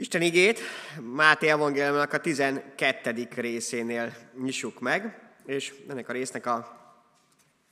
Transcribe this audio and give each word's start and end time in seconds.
Isten 0.00 0.22
igét 0.22 0.60
Máté 1.00 1.48
evangéliumnak 1.48 2.12
a 2.12 2.20
12. 2.20 3.28
részénél 3.34 4.16
nyissuk 4.42 4.80
meg, 4.80 5.30
és 5.46 5.74
ennek 5.88 6.08
a 6.08 6.12
résznek 6.12 6.46
a 6.46 6.76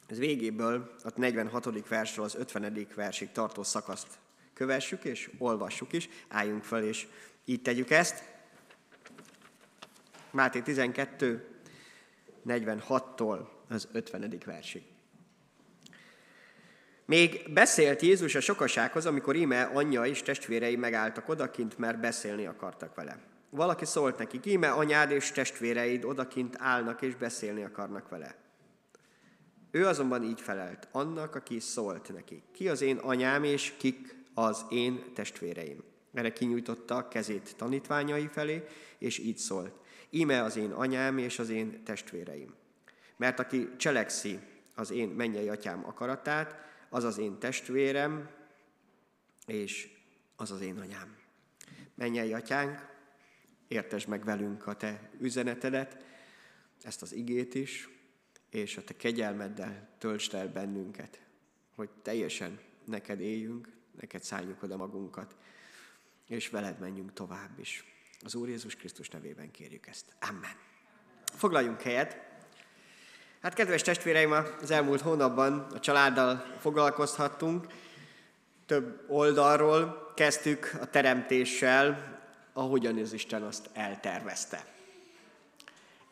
ez 0.06 0.19
végéből 0.19 0.95
a 1.03 1.11
46. 1.15 1.89
versről 1.89 2.25
az 2.25 2.35
50. 2.35 2.87
versig 2.95 3.33
tartó 3.33 3.62
szakaszt 3.62 4.07
kövessük 4.54 5.04
és 5.04 5.31
olvassuk 5.39 5.93
is, 5.93 6.09
álljunk 6.29 6.65
fel 6.65 6.83
és 6.83 7.07
így 7.44 7.62
tegyük 7.62 7.90
ezt. 7.90 8.25
Máté 10.31 10.61
12, 10.61 11.49
46-tól 12.47 13.47
az 13.69 13.88
50. 13.93 14.40
versig. 14.45 14.83
Még 17.07 17.52
beszélt 17.52 18.02
Jézus 18.02 18.34
a 18.34 18.41
sokasághoz, 18.41 19.07
amikor 19.07 19.37
íme 19.37 19.62
anyja 19.62 20.05
és 20.05 20.23
testvérei 20.23 20.77
megálltak 20.77 21.29
odakint, 21.29 21.79
mert 21.79 22.01
beszélni 22.01 22.47
akartak 22.47 22.95
vele. 22.95 23.19
Valaki 23.51 23.85
szólt 23.85 24.19
nekik, 24.19 24.47
íme 24.47 24.71
anyád 24.71 25.11
és 25.11 25.33
testvéreid 25.33 26.05
odakint 26.05 26.57
állnak 26.59 27.03
és 27.03 27.15
beszélni 27.15 27.63
akarnak 27.63 28.09
vele. 28.09 28.35
Ő 29.71 29.87
azonban 29.87 30.23
így 30.23 30.41
felelt, 30.41 30.89
annak, 30.93 31.35
aki 31.35 31.61
szólt 31.61 32.13
neki. 32.13 32.43
Ki 32.53 32.69
az 32.69 32.80
én 32.80 32.97
anyám 32.97 33.45
és 33.45 33.75
kik 33.77 34.16
az 34.35 34.65
én 34.71 35.05
testvéreim? 35.15 35.85
Erre 36.15 36.33
kinyújtotta 36.33 37.09
kezét 37.09 37.55
tanítványai 37.57 38.29
felé, 38.33 38.65
és 38.99 39.19
így 39.19 39.37
szólt. 39.37 39.73
Íme 40.11 40.43
az 40.43 40.57
én 40.57 40.71
anyám 40.71 41.19
és 41.19 41.38
az 41.38 41.49
én 41.49 41.85
testvéreim. 41.85 42.55
Mert 43.16 43.38
aki 43.38 43.69
cselekszi 43.77 44.38
az 44.75 44.91
én 44.91 45.09
mennyei 45.09 45.49
atyám 45.49 45.85
akaratát, 45.87 46.65
az 46.89 47.05
az 47.05 47.19
én 47.19 47.39
testvérem, 47.39 48.31
és 49.47 49.89
az 50.37 50.51
az 50.51 50.61
én 50.61 50.79
anyám. 50.79 51.17
Mennyei 51.95 52.33
atyánk, 52.33 52.95
értesd 53.69 54.09
meg 54.09 54.25
velünk 54.25 54.67
a 54.67 54.77
te 54.77 55.11
üzenetedet, 55.19 56.05
ezt 56.83 57.02
az 57.02 57.13
igét 57.13 57.55
is, 57.55 57.88
és 58.51 58.77
a 58.77 58.85
te 58.85 58.97
kegyelmeddel 58.97 59.88
töltsd 59.99 60.35
el 60.35 60.49
bennünket, 60.49 61.21
hogy 61.75 61.91
teljesen 62.02 62.60
neked 62.85 63.21
éljünk, 63.21 63.69
neked 64.00 64.22
szálljuk 64.22 64.62
oda 64.62 64.77
magunkat, 64.77 65.36
és 66.27 66.48
veled 66.48 66.78
menjünk 66.78 67.12
tovább 67.12 67.58
is. 67.58 67.84
Az 68.20 68.34
Úr 68.34 68.48
Jézus 68.48 68.77
Krisztus 68.77 69.08
nevében 69.08 69.50
kérjük 69.50 69.86
ezt. 69.86 70.16
Amen. 70.20 70.56
Foglaljunk 71.25 71.80
helyet. 71.80 72.16
Hát 73.42 73.54
kedves 73.54 73.82
testvéreim, 73.82 74.34
az 74.62 74.70
elmúlt 74.70 75.00
hónapban 75.00 75.66
a 75.74 75.80
családdal 75.80 76.44
foglalkozhattunk. 76.60 77.66
Több 78.66 79.04
oldalról 79.08 80.12
kezdtük 80.14 80.70
a 80.80 80.86
teremtéssel, 80.90 82.18
ahogyan 82.52 82.98
az 82.98 83.12
Isten 83.12 83.42
azt 83.42 83.70
eltervezte. 83.72 84.64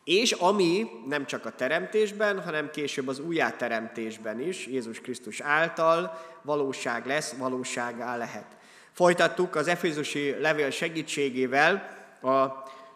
És 0.03 0.31
ami 0.31 0.87
nem 1.07 1.25
csak 1.25 1.45
a 1.45 1.55
teremtésben, 1.55 2.41
hanem 2.41 2.69
később 2.69 3.07
az 3.07 3.19
újjáteremtésben 3.19 4.39
is, 4.39 4.65
Jézus 4.65 5.01
Krisztus 5.01 5.39
által 5.39 6.21
valóság 6.41 7.05
lesz, 7.05 7.33
valóságá 7.33 8.17
lehet. 8.17 8.45
Folytattuk 8.91 9.55
az 9.55 9.67
Efézusi 9.67 10.39
levél 10.39 10.69
segítségével 10.69 11.89
a 12.21 12.45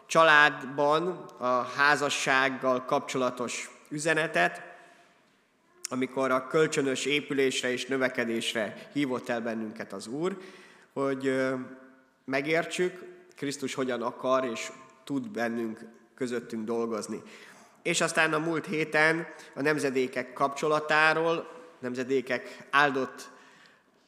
családban 0.06 1.06
a 1.38 1.62
házassággal 1.76 2.84
kapcsolatos 2.84 3.79
üzenetet, 3.90 4.62
amikor 5.88 6.30
a 6.30 6.46
kölcsönös 6.46 7.04
épülésre 7.04 7.72
és 7.72 7.86
növekedésre 7.86 8.88
hívott 8.92 9.28
el 9.28 9.40
bennünket 9.40 9.92
az 9.92 10.06
Úr, 10.06 10.38
hogy 10.92 11.46
megértsük, 12.24 13.04
Krisztus 13.36 13.74
hogyan 13.74 14.02
akar 14.02 14.44
és 14.44 14.70
tud 15.04 15.30
bennünk 15.30 15.80
közöttünk 16.14 16.64
dolgozni. 16.64 17.22
És 17.82 18.00
aztán 18.00 18.32
a 18.32 18.38
múlt 18.38 18.66
héten 18.66 19.26
a 19.54 19.62
nemzedékek 19.62 20.32
kapcsolatáról, 20.32 21.50
nemzedékek 21.78 22.66
áldott 22.70 23.30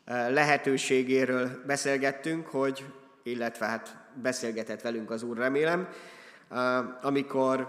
lehetőségéről 0.07 1.63
beszélgettünk, 1.67 2.47
hogy, 2.47 2.85
illetve 3.23 3.67
hát 3.67 3.97
beszélgetett 4.15 4.81
velünk 4.81 5.11
az 5.11 5.23
Úr, 5.23 5.37
remélem, 5.37 5.89
amikor 7.03 7.61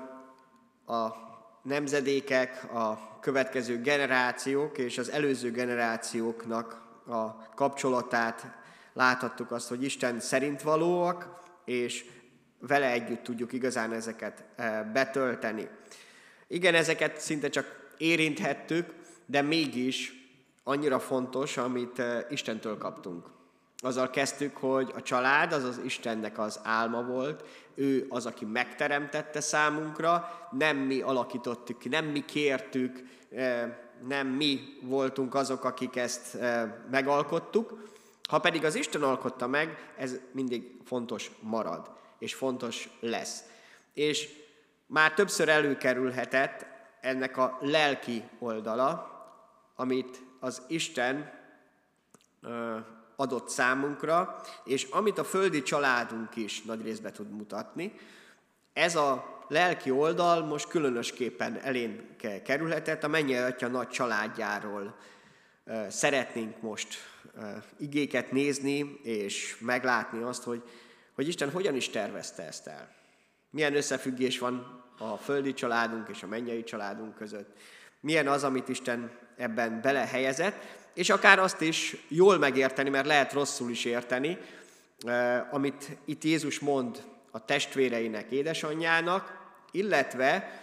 a 0.85 1.07
nemzedékek, 1.63 2.73
a 2.73 3.19
következő 3.19 3.81
generációk 3.81 4.77
és 4.77 4.97
az 4.97 5.11
előző 5.11 5.51
generációknak 5.51 6.81
a 7.07 7.49
kapcsolatát 7.55 8.45
láthattuk 8.93 9.51
azt, 9.51 9.69
hogy 9.69 9.83
Isten 9.83 10.19
szerint 10.19 10.61
valóak, 10.61 11.41
és 11.65 12.05
vele 12.59 12.91
együtt 12.91 13.23
tudjuk 13.23 13.53
igazán 13.53 13.93
ezeket 13.93 14.43
eh, 14.55 14.83
betölteni. 14.93 15.67
Igen, 16.47 16.75
ezeket 16.75 17.19
szinte 17.19 17.49
csak 17.49 17.91
érinthettük, 17.97 18.93
de 19.25 19.41
mégis 19.41 20.13
annyira 20.63 20.99
fontos, 20.99 21.57
amit 21.57 21.99
eh, 21.99 22.25
Istentől 22.29 22.77
kaptunk. 22.77 23.27
Azzal 23.83 24.09
kezdtük, 24.09 24.57
hogy 24.57 24.91
a 24.95 25.01
család 25.01 25.53
az 25.53 25.63
az 25.63 25.79
Istennek 25.83 26.39
az 26.39 26.59
álma 26.63 27.03
volt, 27.03 27.43
ő 27.75 28.05
az, 28.09 28.25
aki 28.25 28.45
megteremtette 28.45 29.41
számunkra, 29.41 30.29
nem 30.51 30.77
mi 30.77 31.01
alakítottuk 31.01 31.79
ki, 31.79 31.89
nem 31.89 32.05
mi 32.05 32.25
kértük, 32.25 33.03
eh, 33.29 33.75
nem 34.07 34.27
mi 34.27 34.59
voltunk 34.81 35.35
azok, 35.35 35.63
akik 35.63 35.95
ezt 35.95 36.37
megalkottuk. 36.91 37.91
Ha 38.29 38.39
pedig 38.39 38.65
az 38.65 38.75
Isten 38.75 39.03
alkotta 39.03 39.47
meg, 39.47 39.91
ez 39.97 40.19
mindig 40.31 40.77
fontos 40.85 41.31
marad 41.39 41.91
és 42.19 42.33
fontos 42.33 42.89
lesz. 42.99 43.43
És 43.93 44.29
már 44.85 45.13
többször 45.13 45.49
előkerülhetett 45.49 46.65
ennek 47.01 47.37
a 47.37 47.57
lelki 47.61 48.23
oldala, 48.39 49.11
amit 49.75 50.21
az 50.39 50.61
Isten 50.67 51.31
adott 53.15 53.49
számunkra, 53.49 54.41
és 54.63 54.87
amit 54.91 55.17
a 55.17 55.23
földi 55.23 55.61
családunk 55.61 56.35
is 56.35 56.61
nagy 56.61 56.81
részbe 56.81 57.11
tud 57.11 57.29
mutatni. 57.31 57.93
Ez 58.73 58.95
a 58.95 59.41
lelki 59.47 59.91
oldal 59.91 60.45
most 60.45 60.67
különösképpen 60.67 61.59
elén 61.61 62.15
kerülhetett, 62.43 63.03
a 63.03 63.07
mennyi 63.07 63.35
atya 63.35 63.67
nagy 63.67 63.87
családjáról 63.87 64.95
szeretnénk 65.87 66.61
most 66.61 66.97
igéket 67.77 68.31
nézni, 68.31 68.99
és 69.03 69.57
meglátni 69.59 70.21
azt, 70.21 70.43
hogy 70.43 70.63
hogy 71.15 71.27
Isten 71.27 71.51
hogyan 71.51 71.75
is 71.75 71.89
tervezte 71.89 72.43
ezt 72.43 72.67
el. 72.67 72.89
Milyen 73.49 73.75
összefüggés 73.75 74.39
van 74.39 74.83
a 74.97 75.17
földi 75.17 75.53
családunk 75.53 76.07
és 76.09 76.23
a 76.23 76.27
mennyei 76.27 76.63
családunk 76.63 77.15
között. 77.15 77.57
Milyen 77.99 78.27
az, 78.27 78.43
amit 78.43 78.69
Isten 78.69 79.11
ebben 79.37 79.81
belehelyezett, 79.81 80.82
és 80.93 81.09
akár 81.09 81.39
azt 81.39 81.61
is 81.61 81.95
jól 82.07 82.37
megérteni, 82.37 82.89
mert 82.89 83.05
lehet 83.05 83.33
rosszul 83.33 83.69
is 83.69 83.85
érteni, 83.85 84.37
eh, 85.05 85.53
amit 85.53 85.97
itt 86.05 86.23
Jézus 86.23 86.59
mond 86.59 87.03
a 87.31 87.45
testvéreinek, 87.45 88.31
édesanyjának, 88.31 89.41
illetve 89.71 90.61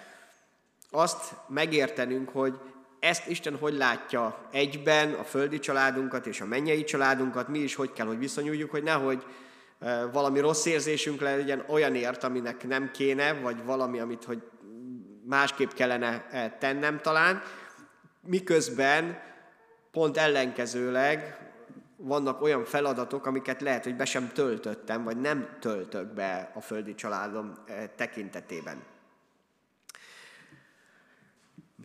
azt 0.91 1.34
megértenünk, 1.48 2.28
hogy 2.28 2.58
ezt 3.00 3.26
Isten 3.26 3.56
hogy 3.56 3.74
látja 3.74 4.48
egyben 4.52 5.12
a 5.12 5.24
földi 5.24 5.58
családunkat 5.58 6.26
és 6.26 6.41
a 6.41 6.47
mennyei 6.47 6.84
családunkat, 6.84 7.48
mi 7.48 7.58
is 7.58 7.74
hogy 7.74 7.92
kell, 7.92 8.06
hogy 8.06 8.18
viszonyuljuk, 8.18 8.70
hogy 8.70 8.82
nehogy 8.82 9.24
valami 10.12 10.41
rossz 10.41 10.64
érzésünk 10.64 11.20
legyen 11.20 11.64
olyanért, 11.68 12.24
aminek 12.24 12.66
nem 12.66 12.91
kéne, 12.91 13.32
vagy 13.32 13.64
valami, 13.64 14.00
amit 14.00 14.24
hogy 14.24 14.42
másképp 15.24 15.70
kellene 15.70 16.26
tennem 16.58 17.00
talán, 17.00 17.42
miközben 18.20 19.29
pont 19.90 20.16
ellenkezőleg 20.16 21.38
vannak 21.96 22.42
olyan 22.42 22.64
feladatok, 22.64 23.26
amiket 23.26 23.60
lehet, 23.60 23.84
hogy 23.84 23.96
be 23.96 24.04
sem 24.04 24.28
töltöttem, 24.28 25.04
vagy 25.04 25.20
nem 25.20 25.56
töltök 25.60 26.06
be 26.06 26.50
a 26.54 26.60
földi 26.60 26.94
családom 26.94 27.53
tekintetében. 27.97 28.82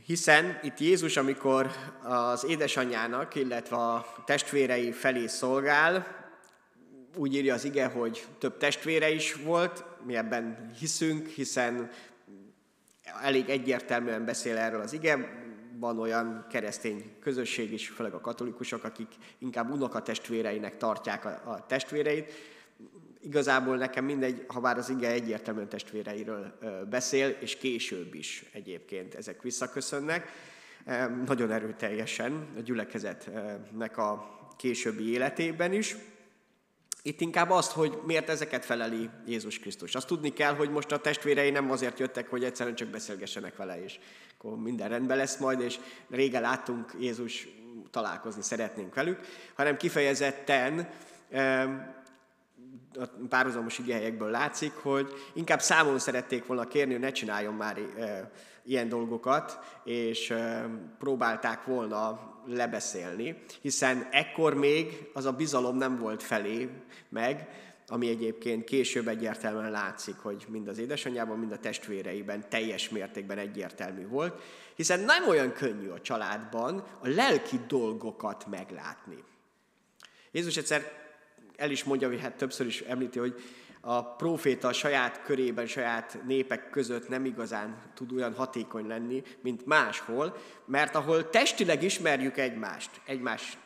Hiszen 0.05 0.59
itt 0.63 0.79
Jézus, 0.79 1.17
amikor 1.17 1.71
az 2.03 2.45
édesanyjának, 2.45 3.35
illetve 3.35 3.75
a 3.75 4.05
testvérei 4.25 4.91
felé 4.91 5.27
szolgál, 5.27 6.23
úgy 7.15 7.35
írja 7.35 7.53
az 7.53 7.63
ige, 7.63 7.85
hogy 7.85 8.27
több 8.39 8.57
testvére 8.57 9.09
is 9.09 9.33
volt, 9.33 9.83
mi 10.03 10.15
ebben 10.15 10.71
hiszünk, 10.79 11.27
hiszen 11.27 11.89
elég 13.21 13.49
egyértelműen 13.49 14.25
beszél 14.25 14.57
erről 14.57 14.81
az 14.81 14.93
ige, 14.93 15.44
van 15.79 15.99
olyan 15.99 16.45
keresztény 16.49 17.11
közösség 17.19 17.73
is, 17.73 17.89
főleg 17.89 18.13
a 18.13 18.21
katolikusok, 18.21 18.83
akik 18.83 19.07
inkább 19.37 19.71
unoka 19.71 20.01
testvéreinek 20.01 20.77
tartják 20.77 21.25
a, 21.25 21.41
a 21.45 21.65
testvéreit. 21.65 22.31
Igazából 23.21 23.77
nekem 23.77 24.05
mindegy, 24.05 24.45
ha 24.47 24.59
bár 24.59 24.77
az 24.77 24.89
ige 24.89 25.11
egyértelműen 25.11 25.69
testvéreiről 25.69 26.59
beszél, 26.89 27.29
és 27.39 27.57
később 27.57 28.13
is 28.13 28.45
egyébként 28.53 29.15
ezek 29.15 29.41
visszaköszönnek, 29.41 30.31
nagyon 31.25 31.51
erőteljesen 31.51 32.47
a 32.57 32.59
gyülekezetnek 32.59 33.97
a 33.97 34.37
későbbi 34.57 35.09
életében 35.09 35.73
is. 35.73 35.95
Itt 37.05 37.21
inkább 37.21 37.49
azt, 37.49 37.71
hogy 37.71 37.99
miért 38.05 38.29
ezeket 38.29 38.65
feleli 38.65 39.09
Jézus 39.25 39.59
Krisztus. 39.59 39.95
Azt 39.95 40.07
tudni 40.07 40.33
kell, 40.33 40.55
hogy 40.55 40.69
most 40.69 40.91
a 40.91 40.99
testvérei 40.99 41.49
nem 41.49 41.71
azért 41.71 41.99
jöttek, 41.99 42.29
hogy 42.29 42.43
egyszerűen 42.43 42.75
csak 42.75 42.87
beszélgessenek 42.87 43.55
vele, 43.55 43.83
és 43.83 43.99
akkor 44.37 44.57
minden 44.57 44.89
rendben 44.89 45.17
lesz 45.17 45.37
majd, 45.37 45.61
és 45.61 45.79
régen 46.09 46.41
láttunk 46.41 46.93
Jézus 46.99 47.47
találkozni 47.91 48.41
szeretnénk 48.41 48.95
velük, 48.95 49.19
hanem 49.55 49.77
kifejezetten 49.77 50.89
a 52.99 53.05
párhuzamos 53.29 53.79
igehelyekből 53.79 54.29
látszik, 54.29 54.73
hogy 54.73 55.13
inkább 55.33 55.61
számon 55.61 55.99
szerették 55.99 56.45
volna 56.45 56.67
kérni, 56.67 56.91
hogy 56.91 57.01
ne 57.01 57.11
csináljon 57.11 57.53
már 57.53 57.77
ilyen 58.65 58.89
dolgokat, 58.89 59.59
és 59.83 60.33
próbálták 60.99 61.63
volna 61.63 62.33
lebeszélni, 62.45 63.43
hiszen 63.61 64.07
ekkor 64.11 64.53
még 64.53 65.09
az 65.13 65.25
a 65.25 65.31
bizalom 65.31 65.77
nem 65.77 65.97
volt 65.97 66.23
felé 66.23 66.69
meg, 67.09 67.49
ami 67.87 68.09
egyébként 68.09 68.63
később 68.63 69.07
egyértelműen 69.07 69.71
látszik, 69.71 70.15
hogy 70.15 70.45
mind 70.49 70.67
az 70.67 70.77
édesanyjában, 70.77 71.39
mind 71.39 71.51
a 71.51 71.59
testvéreiben 71.59 72.49
teljes 72.49 72.89
mértékben 72.89 73.37
egyértelmű 73.37 74.07
volt, 74.07 74.41
hiszen 74.75 74.99
nem 74.99 75.27
olyan 75.27 75.51
könnyű 75.51 75.87
a 75.87 76.01
családban 76.01 76.83
a 76.99 77.07
lelki 77.07 77.59
dolgokat 77.67 78.45
meglátni. 78.45 79.23
Jézus 80.31 80.57
egyszer 80.57 80.91
el 81.55 81.71
is 81.71 81.83
mondja, 81.83 82.07
hogy 82.07 82.21
hát 82.21 82.37
többször 82.37 82.65
is 82.65 82.81
említi, 82.81 83.19
hogy 83.19 83.41
a 83.87 84.03
próféta 84.03 84.73
saját 84.73 85.21
körében, 85.23 85.67
saját 85.67 86.17
népek 86.25 86.69
között 86.69 87.09
nem 87.09 87.25
igazán 87.25 87.77
tud 87.93 88.11
olyan 88.11 88.35
hatékony 88.35 88.87
lenni, 88.87 89.23
mint 89.41 89.65
máshol, 89.65 90.37
mert 90.65 90.95
ahol 90.95 91.29
testileg 91.29 91.83
ismerjük 91.83 92.37
egymást, 92.37 92.89
egymás 93.05 93.57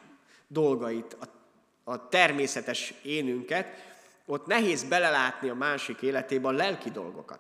dolgait, 0.48 1.18
a, 1.19 1.25
a 1.92 2.07
természetes 2.07 2.94
énünket, 3.04 3.68
ott 4.25 4.45
nehéz 4.45 4.83
belelátni 4.83 5.50
a 5.50 5.56
másik 5.56 6.01
életébe 6.01 6.48
a 6.48 6.51
lelki 6.51 6.89
dolgokat. 6.89 7.39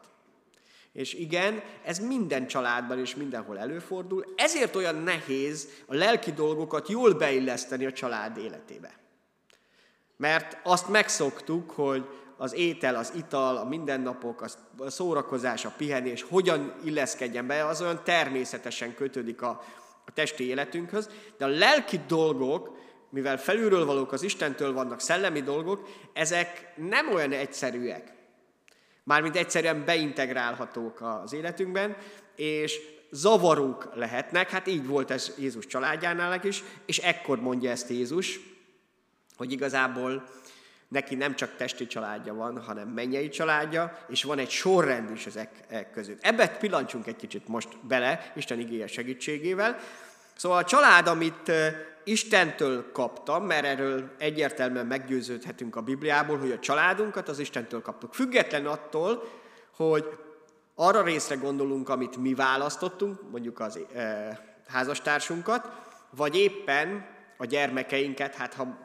És 0.93 1.13
igen, 1.13 1.61
ez 1.83 1.99
minden 1.99 2.47
családban 2.47 2.99
és 2.99 3.15
mindenhol 3.15 3.59
előfordul, 3.59 4.25
ezért 4.35 4.75
olyan 4.75 4.95
nehéz 4.95 5.69
a 5.85 5.95
lelki 5.95 6.31
dolgokat 6.31 6.89
jól 6.89 7.13
beilleszteni 7.13 7.85
a 7.85 7.93
család 7.93 8.37
életébe. 8.37 8.91
Mert 10.17 10.57
azt 10.63 10.89
megszoktuk, 10.89 11.71
hogy 11.71 12.05
az 12.41 12.53
étel, 12.53 12.95
az 12.95 13.13
ital, 13.15 13.57
a 13.57 13.63
mindennapok, 13.63 14.45
a 14.77 14.89
szórakozás, 14.89 15.65
a 15.65 15.73
pihenés 15.77 16.21
hogyan 16.21 16.73
illeszkedjen 16.83 17.47
be, 17.47 17.65
az 17.65 17.81
olyan 17.81 18.03
természetesen 18.03 18.95
kötődik 18.95 19.41
a, 19.41 19.63
a 20.05 20.11
testi 20.13 20.47
életünkhöz, 20.47 21.09
de 21.37 21.45
a 21.45 21.47
lelki 21.47 21.99
dolgok, 22.07 22.77
mivel 23.09 23.37
felülről 23.37 23.85
valók, 23.85 24.11
az 24.11 24.23
Istentől 24.23 24.73
vannak 24.73 24.99
szellemi 24.99 25.41
dolgok, 25.41 25.89
ezek 26.13 26.73
nem 26.75 27.13
olyan 27.13 27.31
egyszerűek. 27.31 28.13
Mármint 29.03 29.35
egyszerűen 29.35 29.85
beintegrálhatók 29.85 31.01
az 31.01 31.33
életünkben, 31.33 31.97
és 32.35 32.79
zavarók 33.11 33.89
lehetnek, 33.95 34.49
hát 34.49 34.67
így 34.67 34.87
volt 34.87 35.11
ez 35.11 35.33
Jézus 35.37 35.65
családjánál 35.65 36.39
is, 36.43 36.63
és 36.85 36.97
ekkor 36.97 37.39
mondja 37.41 37.69
ezt 37.69 37.89
Jézus, 37.89 38.39
hogy 39.37 39.51
igazából 39.51 40.23
neki 40.89 41.15
nem 41.15 41.35
csak 41.35 41.55
testi 41.55 41.87
családja 41.87 42.33
van, 42.33 42.61
hanem 42.61 42.87
mennyei 42.87 43.29
családja, 43.29 43.97
és 44.07 44.23
van 44.23 44.37
egy 44.37 44.49
sorrend 44.49 45.11
is 45.11 45.25
ezek 45.25 45.49
között. 45.93 46.17
Ebbe 46.21 46.47
pillancsunk 46.47 47.07
egy 47.07 47.15
kicsit 47.15 47.47
most 47.47 47.85
bele, 47.87 48.31
Isten 48.35 48.59
igéje 48.59 48.87
segítségével. 48.87 49.77
Szóval 50.35 50.57
a 50.57 50.63
család, 50.63 51.07
amit 51.07 51.51
Istentől 52.03 52.91
kaptam, 52.91 53.45
mert 53.45 53.65
erről 53.65 54.15
egyértelműen 54.17 54.85
meggyőződhetünk 54.85 55.75
a 55.75 55.81
Bibliából, 55.81 56.37
hogy 56.37 56.51
a 56.51 56.59
családunkat 56.59 57.29
az 57.29 57.39
Istentől 57.39 57.81
kaptuk. 57.81 58.13
Független 58.13 58.65
attól, 58.65 59.29
hogy 59.75 60.05
arra 60.75 61.03
részre 61.03 61.35
gondolunk, 61.35 61.89
amit 61.89 62.17
mi 62.17 62.33
választottunk, 62.33 63.31
mondjuk 63.31 63.59
az 63.59 63.79
e, 63.93 64.39
házastársunkat, 64.67 65.71
vagy 66.15 66.35
éppen 66.35 67.05
a 67.37 67.45
gyermekeinket, 67.45 68.35
hát 68.35 68.53
ha 68.53 68.77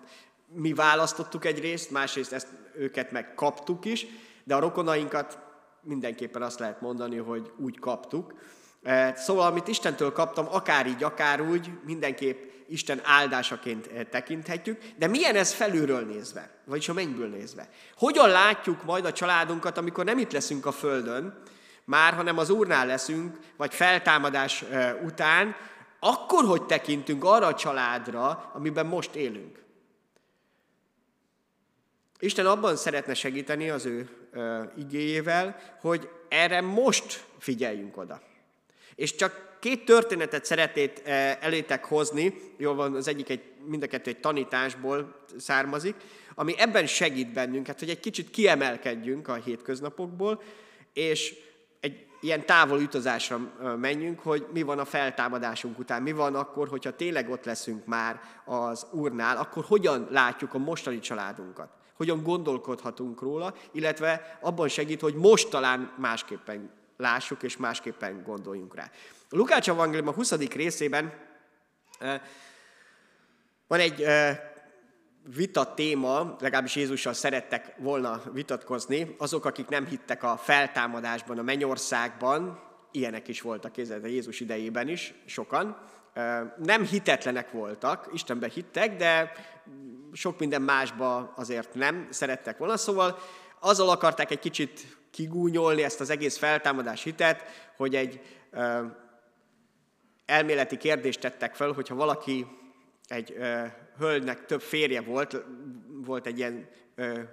mi 0.46 0.73
választottuk 0.73 1.44
egy 1.44 1.61
részt, 1.61 1.91
másrészt 1.91 2.32
ezt, 2.32 2.49
őket 2.76 3.11
meg 3.11 3.35
kaptuk 3.35 3.85
is, 3.85 4.06
de 4.44 4.55
a 4.55 4.58
rokonainkat 4.58 5.38
mindenképpen 5.82 6.43
azt 6.43 6.58
lehet 6.58 6.81
mondani, 6.81 7.17
hogy 7.17 7.52
úgy 7.56 7.79
kaptuk. 7.79 8.35
E, 8.82 9.14
szóval, 9.17 9.46
amit 9.46 9.69
Istentől 9.69 10.12
kaptam, 10.12 10.46
akár 10.50 10.87
így, 10.87 11.02
akár 11.02 11.41
úgy, 11.41 11.70
mindenképp 11.85 12.52
Isten 12.69 13.00
áldásaként 13.05 13.87
e, 13.87 14.05
tekinthetjük, 14.05 14.81
de 14.96 15.06
milyen 15.06 15.37
ez 15.37 15.52
felülről 15.52 16.05
nézve, 16.05 16.50
vagyis 16.64 16.88
a 16.88 16.93
mennyből 16.93 17.29
nézve? 17.29 17.69
Hogyan 17.96 18.29
látjuk 18.29 18.85
majd 18.85 19.05
a 19.05 19.12
családunkat, 19.12 19.79
amikor 19.79 20.05
nem 20.05 20.19
itt 20.19 20.32
leszünk 20.32 20.67
a 20.67 20.73
Földön, 20.73 21.43
már, 21.85 22.14
hanem 22.14 22.38
az 22.38 22.50
Úrnál 22.50 22.87
leszünk, 22.87 23.38
vagy 23.56 23.75
feltámadás 23.75 24.62
e, 24.62 24.94
után, 24.94 25.56
akkor 26.00 26.44
hogy 26.44 26.62
tekintünk 26.62 27.25
arra 27.25 27.46
a 27.46 27.55
családra, 27.55 28.50
amiben 28.55 28.87
most 28.87 29.14
élünk? 29.14 29.64
Isten 32.25 32.47
abban 32.47 32.76
szeretne 32.76 33.15
segíteni 33.15 33.71
az 33.71 33.87
ő 33.87 34.09
igéjével, 34.76 35.56
hogy 35.81 36.09
erre 36.29 36.61
most 36.61 37.25
figyeljünk 37.38 37.97
oda. 37.97 38.23
És 38.94 39.15
csak 39.15 39.56
két 39.61 39.85
történetet 39.85 40.44
szeretnék 40.44 41.03
elétek 41.41 41.85
hozni, 41.85 42.35
jól 42.56 42.75
van, 42.75 42.94
az 42.94 43.09
egyik 43.09 43.29
egy, 43.29 43.43
mind 43.65 43.82
a 43.82 43.87
kettő 43.87 44.11
egy 44.11 44.21
tanításból 44.21 45.15
származik, 45.38 45.94
ami 46.35 46.55
ebben 46.59 46.87
segít 46.87 47.32
bennünket, 47.32 47.79
hogy 47.79 47.91
egy 47.91 48.00
kicsit 48.00 48.31
kiemelkedjünk 48.31 49.29
a 49.29 49.35
hétköznapokból, 49.35 50.43
és 50.93 51.35
egy 51.81 52.06
ilyen 52.20 52.47
távol 52.47 52.79
utazásra 52.79 53.38
menjünk, 53.81 54.20
hogy 54.20 54.47
mi 54.53 54.62
van 54.62 54.79
a 54.79 54.85
feltámadásunk 54.85 55.79
után, 55.79 56.03
mi 56.03 56.12
van 56.12 56.35
akkor, 56.35 56.69
hogyha 56.69 56.97
tényleg 56.97 57.31
ott 57.31 57.44
leszünk 57.44 57.87
már 57.87 58.20
az 58.44 58.87
Úrnál, 58.91 59.37
akkor 59.37 59.65
hogyan 59.65 60.09
látjuk 60.11 60.55
a 60.55 60.59
mostani 60.59 60.99
családunkat 60.99 61.82
hogyan 61.96 62.23
gondolkodhatunk 62.23 63.20
róla, 63.20 63.55
illetve 63.73 64.38
abban 64.41 64.69
segít, 64.69 65.00
hogy 65.00 65.14
most 65.14 65.49
talán 65.49 65.93
másképpen 65.99 66.70
lássuk 66.96 67.43
és 67.43 67.56
másképpen 67.56 68.23
gondoljunk 68.23 68.75
rá. 68.75 68.91
A 69.31 69.37
Lukács 69.37 69.69
Evangélium 69.69 70.08
a 70.08 70.12
20. 70.12 70.32
részében 70.32 71.12
van 73.67 73.81
egy 73.81 74.06
vita 75.35 75.75
téma, 75.75 76.37
legalábbis 76.41 76.76
Jézussal 76.76 77.12
szerettek 77.12 77.75
volna 77.79 78.23
vitatkozni, 78.32 79.14
azok, 79.19 79.44
akik 79.44 79.69
nem 79.69 79.87
hittek 79.87 80.22
a 80.22 80.36
feltámadásban, 80.36 81.39
a 81.39 81.43
mennyországban, 81.43 82.63
ilyenek 82.91 83.29
is 83.29 83.41
voltak 83.41 83.72
kézzel, 83.72 84.06
Jézus 84.06 84.41
idejében 84.41 84.89
is, 84.89 85.15
sokan, 85.27 85.79
nem 86.56 86.84
hitetlenek 86.84 87.51
voltak, 87.51 88.08
Istenben 88.13 88.51
hittek, 88.51 88.96
de 88.96 89.32
sok 90.15 90.39
minden 90.39 90.63
másba 90.63 91.33
azért 91.37 91.75
nem 91.75 92.06
szerettek 92.11 92.59
volna. 92.59 92.77
Szóval 92.77 93.19
azzal 93.61 93.89
akarták 93.89 94.31
egy 94.31 94.39
kicsit 94.39 94.97
kigúnyolni 95.11 95.83
ezt 95.83 96.01
az 96.01 96.11
egész 96.11 96.37
feltámadás 96.37 97.03
hitet, 97.03 97.43
hogy 97.77 97.94
egy 97.94 98.21
elméleti 100.27 100.77
kérdést 100.77 101.21
tettek 101.21 101.55
fel, 101.55 101.73
hogyha 101.73 101.94
valaki 101.94 102.47
egy 103.09 103.37
hölgynek 103.99 104.47
több 104.47 104.61
férje 104.61 105.01
volt, 105.01 105.44
volt 106.05 106.27
egy 106.27 106.39
ilyen 106.39 106.69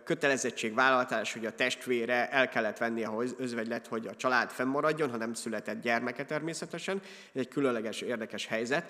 kötelezettségvállalás, 0.04 1.34
hogy 1.34 1.46
a 1.46 1.56
testvére 1.56 2.30
el 2.30 2.50
kellett 2.50 2.78
venni 2.78 3.04
a 3.04 3.24
özvegylet, 3.38 3.88
hogy 3.88 4.08
a 4.08 4.16
család 4.16 4.52
fennmaradjon, 4.52 5.10
ha 5.10 5.18
nem 5.18 5.34
született 5.34 5.82
gyermeke 5.82 6.26
természetesen. 6.26 7.02
Ez 7.34 7.42
egy 7.42 7.48
különleges, 7.48 8.02
érdekes 8.02 8.46
helyzet 8.46 8.86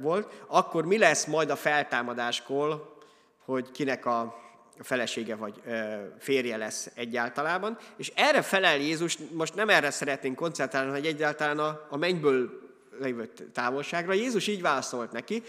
volt. 0.00 0.32
Akkor 0.46 0.84
mi 0.84 0.98
lesz 0.98 1.24
majd 1.24 1.50
a 1.50 1.56
feltámadáskor, 1.56 2.94
hogy 3.44 3.70
kinek 3.70 4.06
a 4.06 4.44
felesége 4.78 5.36
vagy 5.36 5.62
férje 6.18 6.56
lesz 6.56 6.90
egyáltalában. 6.94 7.78
És 7.96 8.12
erre 8.14 8.42
felel 8.42 8.76
Jézus, 8.76 9.18
most 9.32 9.54
nem 9.54 9.68
erre 9.68 9.90
szeretnénk 9.90 10.36
koncentrálni, 10.36 10.90
hogy 10.90 11.06
egyáltalán 11.06 11.58
a, 11.58 11.86
a 11.90 11.96
mennyből 11.96 12.60
lévő 13.00 13.26
távolságra. 13.52 14.12
Jézus 14.12 14.46
így 14.46 14.62
válaszolt 14.62 15.12
neki, 15.12 15.42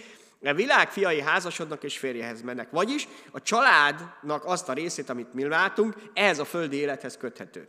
a 0.44 0.54
világ 0.54 0.92
fiai 0.92 1.22
házasodnak 1.22 1.84
és 1.84 1.98
férjehez 1.98 2.42
mennek. 2.42 2.70
Vagyis 2.72 3.08
a 3.32 3.42
családnak 3.42 4.46
azt 4.46 4.70
a 4.70 4.74
részét, 4.74 5.10
amit 5.10 5.34
mi 5.34 5.48
látunk, 5.48 5.96
ehhez 6.14 6.40
a 6.40 6.46
földi 6.46 6.78
élethez 6.78 7.18
köthető. 7.18 7.68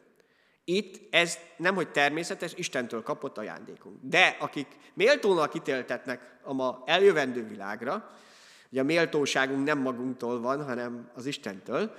Itt 0.71 1.15
ez 1.15 1.39
nem, 1.57 1.75
hogy 1.75 1.91
természetes, 1.91 2.53
Istentől 2.55 3.03
kapott 3.03 3.39
ajándékunk. 3.39 3.97
De 4.03 4.37
akik 4.41 4.67
méltónak 4.95 5.55
ítéltetnek 5.55 6.39
a 6.43 6.53
ma 6.53 6.83
eljövendő 6.87 7.47
világra, 7.47 8.11
ugye 8.71 8.81
a 8.81 8.85
méltóságunk 8.85 9.65
nem 9.65 9.79
magunktól 9.79 10.41
van, 10.41 10.65
hanem 10.65 11.11
az 11.15 11.27
Istentől, 11.27 11.95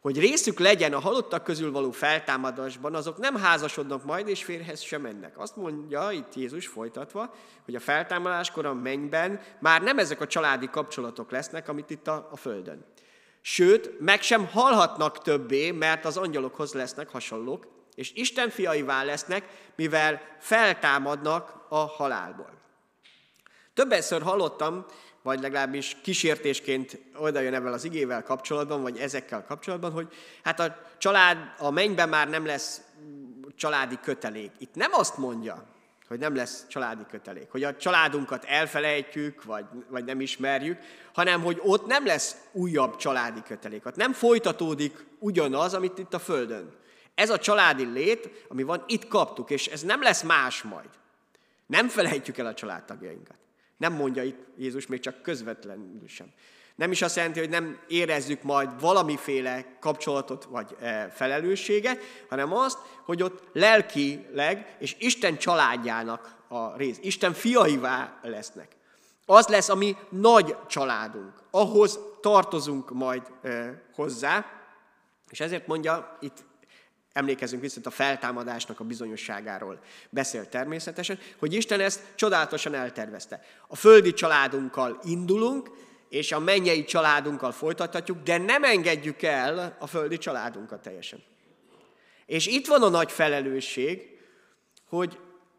hogy 0.00 0.18
részük 0.18 0.58
legyen 0.58 0.92
a 0.92 0.98
halottak 0.98 1.44
közül 1.44 1.72
való 1.72 1.90
feltámadásban, 1.90 2.94
azok 2.94 3.18
nem 3.18 3.36
házasodnak 3.36 4.04
majd, 4.04 4.28
és 4.28 4.44
férhez 4.44 4.80
sem 4.80 5.00
mennek. 5.00 5.38
Azt 5.38 5.56
mondja 5.56 6.10
itt 6.10 6.34
Jézus 6.34 6.66
folytatva, 6.66 7.34
hogy 7.64 7.74
a 7.74 7.80
feltámadáskor 7.80 8.66
a 8.66 8.74
mennyben 8.74 9.40
már 9.60 9.82
nem 9.82 9.98
ezek 9.98 10.20
a 10.20 10.26
családi 10.26 10.68
kapcsolatok 10.70 11.30
lesznek, 11.30 11.68
amit 11.68 11.90
itt 11.90 12.06
a, 12.06 12.28
a 12.30 12.36
Földön. 12.36 12.84
Sőt, 13.40 14.00
meg 14.00 14.22
sem 14.22 14.46
halhatnak 14.46 15.22
többé, 15.22 15.70
mert 15.70 16.04
az 16.04 16.16
angyalokhoz 16.16 16.72
lesznek 16.72 17.08
hasonlók, 17.08 17.76
és 17.98 18.12
Isten 18.14 18.50
fiaivá 18.50 19.02
lesznek, 19.02 19.44
mivel 19.76 20.20
feltámadnak 20.38 21.66
a 21.68 21.76
halálból. 21.76 22.50
Többször 23.74 24.22
hallottam, 24.22 24.84
vagy 25.22 25.40
legalábbis 25.40 25.96
kísértésként 26.02 27.00
oda 27.16 27.40
jön 27.40 27.54
ebben 27.54 27.72
az 27.72 27.84
igével 27.84 28.22
kapcsolatban, 28.22 28.82
vagy 28.82 28.98
ezekkel 28.98 29.44
kapcsolatban, 29.44 29.92
hogy 29.92 30.08
hát 30.42 30.60
a 30.60 30.76
család 30.98 31.38
a 31.58 31.70
mennyben 31.70 32.08
már 32.08 32.28
nem 32.28 32.46
lesz 32.46 32.80
családi 33.56 33.98
kötelék. 34.02 34.50
Itt 34.58 34.74
nem 34.74 34.92
azt 34.92 35.16
mondja, 35.16 35.64
hogy 36.08 36.18
nem 36.18 36.34
lesz 36.34 36.66
családi 36.68 37.02
kötelék, 37.10 37.50
hogy 37.50 37.64
a 37.64 37.76
családunkat 37.76 38.44
elfelejtjük, 38.44 39.44
vagy, 39.44 39.64
vagy 39.88 40.04
nem 40.04 40.20
ismerjük, 40.20 40.78
hanem 41.12 41.42
hogy 41.42 41.60
ott 41.62 41.86
nem 41.86 42.06
lesz 42.06 42.36
újabb 42.52 42.96
családi 42.96 43.42
kötelék. 43.42 43.86
Ott 43.86 43.96
nem 43.96 44.12
folytatódik 44.12 45.06
ugyanaz, 45.18 45.74
amit 45.74 45.98
itt 45.98 46.14
a 46.14 46.18
Földön. 46.18 46.76
Ez 47.18 47.30
a 47.30 47.38
családi 47.38 47.84
lét, 47.84 48.44
ami 48.48 48.62
van, 48.62 48.84
itt 48.86 49.08
kaptuk, 49.08 49.50
és 49.50 49.66
ez 49.66 49.82
nem 49.82 50.02
lesz 50.02 50.22
más 50.22 50.62
majd. 50.62 50.88
Nem 51.66 51.88
felejtjük 51.88 52.38
el 52.38 52.46
a 52.46 52.54
családtagjainkat. 52.54 53.36
Nem 53.76 53.92
mondja 53.92 54.22
itt 54.22 54.46
Jézus 54.56 54.86
még 54.86 55.00
csak 55.00 55.22
közvetlenül 55.22 56.08
sem. 56.08 56.26
Nem 56.74 56.90
is 56.90 57.02
azt 57.02 57.16
jelenti, 57.16 57.38
hogy 57.38 57.48
nem 57.48 57.78
érezzük 57.88 58.42
majd 58.42 58.80
valamiféle 58.80 59.76
kapcsolatot 59.80 60.44
vagy 60.44 60.76
e, 60.80 61.08
felelősséget, 61.08 62.02
hanem 62.28 62.52
azt, 62.52 62.78
hogy 63.04 63.22
ott 63.22 63.42
lelkileg 63.52 64.76
és 64.78 64.96
Isten 64.98 65.38
családjának 65.38 66.36
a 66.48 66.76
rész, 66.76 66.98
Isten 67.00 67.32
fiaivá 67.32 68.18
lesznek. 68.22 68.76
Az 69.26 69.46
lesz 69.46 69.68
a 69.68 69.74
mi 69.74 69.96
nagy 70.08 70.56
családunk, 70.68 71.32
ahhoz 71.50 71.98
tartozunk 72.20 72.90
majd 72.90 73.22
e, 73.42 73.82
hozzá, 73.94 74.46
és 75.30 75.40
ezért 75.40 75.66
mondja 75.66 76.18
itt 76.20 76.46
emlékezünk 77.12 77.62
vissza 77.62 77.80
a 77.84 77.90
feltámadásnak 77.90 78.80
a 78.80 78.84
bizonyosságáról 78.84 79.80
beszél 80.10 80.48
természetesen, 80.48 81.18
hogy 81.38 81.54
Isten 81.54 81.80
ezt 81.80 82.02
csodálatosan 82.14 82.74
eltervezte. 82.74 83.40
A 83.66 83.76
földi 83.76 84.12
családunkkal 84.12 85.00
indulunk, 85.02 85.70
és 86.08 86.32
a 86.32 86.38
mennyei 86.38 86.84
családunkkal 86.84 87.52
folytathatjuk, 87.52 88.22
de 88.22 88.38
nem 88.38 88.64
engedjük 88.64 89.22
el 89.22 89.76
a 89.78 89.86
földi 89.86 90.18
családunkat 90.18 90.82
teljesen. 90.82 91.22
És 92.26 92.46
itt 92.46 92.66
van 92.66 92.82
a 92.82 92.88
nagy 92.88 93.12
felelősség, 93.12 94.18
hogy, 94.88 95.18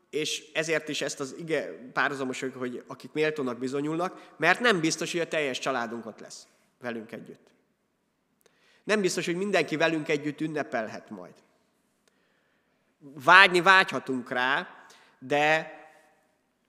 és 0.09 0.51
ezért 0.53 0.89
is 0.89 1.01
ezt 1.01 1.19
az 1.19 1.35
ige 1.37 1.89
párhuzamos, 1.93 2.45
hogy 2.57 2.83
akik 2.87 3.11
méltónak 3.11 3.57
bizonyulnak, 3.57 4.33
mert 4.37 4.59
nem 4.59 4.79
biztos, 4.79 5.11
hogy 5.11 5.21
a 5.21 5.27
teljes 5.27 5.59
családunkat 5.59 6.19
lesz 6.19 6.47
velünk 6.79 7.11
együtt. 7.11 7.47
Nem 8.89 9.01
biztos, 9.01 9.25
hogy 9.25 9.35
mindenki 9.35 9.75
velünk 9.75 10.09
együtt 10.09 10.41
ünnepelhet 10.41 11.09
majd. 11.09 11.33
Vágyni 12.99 13.61
vágyhatunk 13.61 14.31
rá, 14.31 14.67
de 15.19 15.73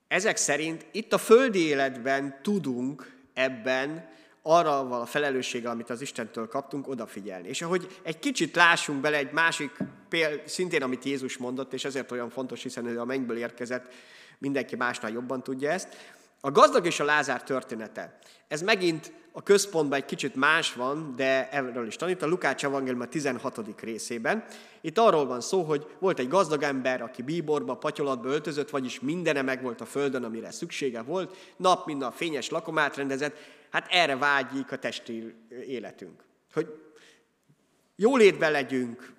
ezek 0.09 0.37
szerint 0.37 0.87
itt 0.93 1.12
a 1.12 1.19
földi 1.19 1.59
életben 1.59 2.39
tudunk 2.43 3.17
ebben 3.35 4.09
arra 4.43 5.00
a 5.00 5.07
felelősséggel, 5.07 5.71
amit 5.71 5.91
az 5.91 6.00
Istentől 6.00 6.49
kaptunk, 6.49 6.89
odafigyelni. 6.89 7.49
És 7.49 7.62
ahogy 7.62 8.00
egy 8.03 8.19
kicsit 8.19 8.57
lássunk 8.57 9.00
bele 9.00 9.17
egy 9.17 9.33
másik 9.33 9.71
péld, 10.09 10.49
szintén 10.49 10.83
amit 10.83 11.05
Jézus 11.05 11.37
mondott, 11.37 11.73
és 11.73 11.85
ezért 11.85 12.11
olyan 12.11 12.31
fontos, 12.31 12.62
hiszen 12.62 12.87
ő 12.87 13.00
a 13.00 13.05
mennyből 13.05 13.37
érkezett, 13.37 13.95
mindenki 14.39 14.77
másnál 14.77 15.12
jobban 15.12 15.43
tudja 15.43 15.71
ezt. 15.71 15.97
A 16.41 16.50
gazdag 16.50 16.87
és 16.87 17.00
a 17.00 17.05
Lázár 17.05 17.43
története. 17.43 18.19
Ez 18.49 18.62
megint 18.62 19.12
a 19.33 19.43
központban 19.43 19.99
egy 19.99 20.05
kicsit 20.05 20.35
más 20.35 20.73
van, 20.73 21.17
de 21.17 21.51
erről 21.51 21.87
is 21.87 21.97
tanít, 21.97 22.23
a 22.23 22.27
Lukács 22.27 22.65
Evangélium 22.65 23.01
a 23.01 23.07
16. 23.07 23.81
részében. 23.81 24.45
Itt 24.81 24.99
arról 24.99 25.27
van 25.27 25.41
szó, 25.41 25.63
hogy 25.63 25.87
volt 25.99 26.19
egy 26.19 26.29
gazdag 26.29 26.63
ember, 26.63 27.03
aki 27.03 27.23
bíborba, 27.23 27.77
patyolatba 27.77 28.29
öltözött, 28.29 28.71
vagyis 28.71 29.01
mindene 29.01 29.43
meg 29.43 29.63
volt 29.63 29.81
a 29.81 29.85
földön, 29.85 30.25
amire 30.25 30.51
szüksége 30.51 31.03
volt, 31.03 31.37
nap 31.57 31.87
mind 31.87 32.03
a 32.03 32.11
fényes 32.11 32.49
lakomát 32.49 32.97
rendezett, 32.97 33.37
hát 33.71 33.87
erre 33.91 34.17
vágyik 34.17 34.73
a 34.73 34.79
testi 34.79 35.35
életünk. 35.67 36.25
Hogy 36.53 36.81
jólétben 37.97 38.53
legyünk, 38.53 39.13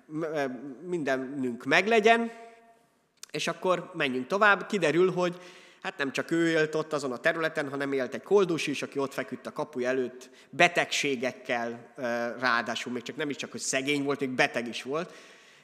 mindenünk 0.86 1.64
meglegyen, 1.64 2.30
és 3.30 3.48
akkor 3.48 3.90
menjünk 3.94 4.26
tovább. 4.26 4.66
Kiderül, 4.66 5.12
hogy 5.12 5.40
hát 5.82 5.98
nem 5.98 6.12
csak 6.12 6.30
ő 6.30 6.48
élt 6.48 6.74
ott 6.74 6.92
azon 6.92 7.12
a 7.12 7.16
területen, 7.16 7.68
hanem 7.68 7.92
élt 7.92 8.14
egy 8.14 8.22
koldus 8.22 8.66
is, 8.66 8.82
aki 8.82 8.98
ott 8.98 9.12
feküdt 9.12 9.46
a 9.46 9.52
kapuja 9.52 9.88
előtt 9.88 10.30
betegségekkel, 10.50 11.92
ráadásul 12.38 12.92
még 12.92 13.02
csak 13.02 13.16
nem 13.16 13.30
is 13.30 13.36
csak, 13.36 13.50
hogy 13.50 13.60
szegény 13.60 14.02
volt, 14.04 14.20
még 14.20 14.30
beteg 14.30 14.68
is 14.68 14.82
volt. 14.82 15.12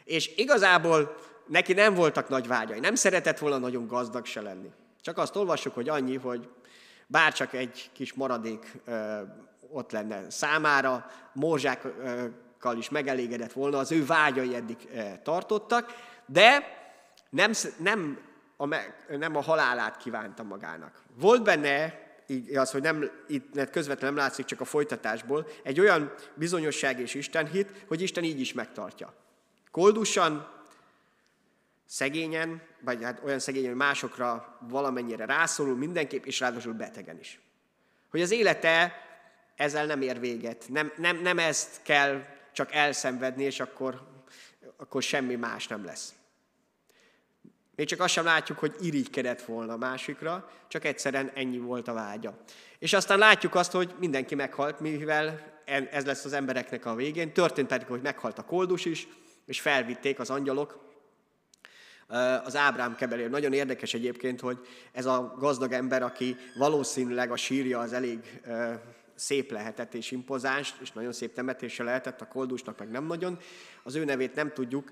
És 0.05 0.31
igazából 0.37 1.17
neki 1.47 1.73
nem 1.73 1.95
voltak 1.95 2.29
nagy 2.29 2.47
vágyai, 2.47 2.81
nem 2.81 2.95
szeretett 2.95 3.39
volna 3.39 3.59
nagyon 3.59 3.87
gazdag 3.87 4.27
se 4.27 4.41
lenni. 4.41 4.71
Csak 5.01 5.19
azt 5.19 5.37
olvassuk, 5.37 5.75
hogy 5.75 5.89
annyi, 5.89 6.17
hogy 6.17 6.49
bárcsak 7.07 7.53
egy 7.53 7.91
kis 7.93 8.13
maradék 8.13 8.73
ott 9.71 9.93
lenne 9.93 10.31
számára, 10.31 11.11
morzsákkal 11.33 12.77
is 12.77 12.89
megelégedett 12.89 13.53
volna, 13.53 13.79
az 13.79 13.93
ő 13.93 14.07
vágyai 14.07 14.55
eddig 14.55 14.77
tartottak, 15.23 15.95
de 16.27 16.77
nem, 17.31 17.53
nem 17.79 18.19
a, 18.61 18.67
nem 19.17 19.37
a 19.37 19.43
halálát 19.43 19.97
kívánta 19.97 20.43
magának. 20.43 21.03
Volt 21.15 21.43
benne, 21.43 22.07
így 22.27 22.57
az, 22.57 22.71
hogy 22.71 22.83
nem, 22.83 23.11
itt 23.27 23.71
közvetlenül 23.71 24.17
nem 24.17 24.25
látszik 24.25 24.45
csak 24.45 24.61
a 24.61 24.65
folytatásból, 24.65 25.47
egy 25.63 25.81
olyan 25.81 26.13
bizonyosság 26.35 27.01
és 27.01 27.15
Istenhit, 27.15 27.85
hogy 27.87 28.03
Isten 28.03 28.25
így 28.25 28.41
is 28.41 28.53
megtartja. 28.53 29.15
Koldusan, 29.71 30.57
szegényen, 31.87 32.63
vagy 32.81 33.03
hát 33.03 33.21
olyan 33.25 33.39
szegényen, 33.39 33.69
hogy 33.69 33.79
másokra 33.79 34.59
valamennyire 34.61 35.25
rászorul 35.25 35.77
mindenképp, 35.77 36.25
és 36.25 36.41
ráadásul 36.41 36.73
betegen 36.73 37.19
is. 37.19 37.41
Hogy 38.11 38.21
az 38.21 38.31
élete 38.31 38.93
ezzel 39.57 39.87
nem 39.87 40.03
ér 40.03 40.21
véget. 40.21 40.65
Nem, 40.69 40.93
nem, 40.97 41.17
nem 41.17 41.39
ezt 41.39 41.83
kell 41.83 42.25
csak 42.53 42.73
elszenvedni, 42.73 43.45
és 43.45 43.61
akkor, 43.61 44.09
akkor 44.77 45.03
semmi 45.03 45.35
más 45.35 45.67
nem 45.67 45.85
lesz. 45.85 46.15
Még 47.79 47.87
csak 47.87 48.01
azt 48.01 48.13
sem 48.13 48.25
látjuk, 48.25 48.59
hogy 48.59 48.75
irigykedett 48.81 49.43
volna 49.43 49.77
másikra, 49.77 50.51
csak 50.69 50.85
egyszerűen 50.85 51.31
ennyi 51.35 51.59
volt 51.59 51.89
a 51.89 51.93
vágya. 51.93 52.39
És 52.79 52.93
aztán 52.93 53.19
látjuk 53.19 53.55
azt, 53.55 53.73
hogy 53.73 53.95
mindenki 53.99 54.35
meghalt, 54.35 54.81
mivel 54.81 55.41
ez 55.91 56.05
lesz 56.05 56.25
az 56.25 56.33
embereknek 56.33 56.87
a 56.87 56.95
végén. 56.95 57.33
Történt 57.33 57.69
pedig, 57.69 57.87
hogy 57.87 58.01
meghalt 58.01 58.39
a 58.39 58.45
koldus 58.45 58.85
is, 58.85 59.09
és 59.47 59.61
felvitték 59.61 60.19
az 60.19 60.31
angyalok 60.31 60.79
az 62.45 62.57
Ábrám 62.57 62.95
kebelére. 62.95 63.29
Nagyon 63.29 63.53
érdekes 63.53 63.95
egyébként, 63.95 64.41
hogy 64.41 64.59
ez 64.93 65.07
a 65.07 65.35
gazdag 65.39 65.73
ember, 65.73 66.03
aki 66.03 66.37
valószínűleg 66.57 67.31
a 67.31 67.37
sírja 67.37 67.79
az 67.79 67.93
elég 67.93 68.41
szép 69.15 69.51
lehetett 69.51 69.95
és 69.95 70.11
impozáns, 70.11 70.75
és 70.81 70.93
nagyon 70.93 71.13
szép 71.13 71.33
temetése 71.33 71.83
lehetett, 71.83 72.21
a 72.21 72.29
koldusnak 72.29 72.79
meg 72.79 72.91
nem 72.91 73.05
nagyon. 73.05 73.39
Az 73.83 73.95
ő 73.95 74.05
nevét 74.05 74.35
nem 74.35 74.53
tudjuk, 74.53 74.91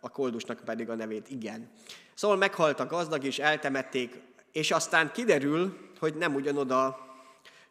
a 0.00 0.08
koldusnak 0.08 0.60
pedig 0.64 0.90
a 0.90 0.94
nevét 0.94 1.30
igen. 1.30 1.70
Szóval 2.14 2.36
meghalt 2.36 2.80
a 2.80 2.86
gazdag, 2.86 3.24
és 3.24 3.38
eltemették, 3.38 4.20
és 4.52 4.70
aztán 4.70 5.12
kiderül, 5.12 5.90
hogy 5.98 6.14
nem 6.14 6.34
ugyanoda 6.34 6.98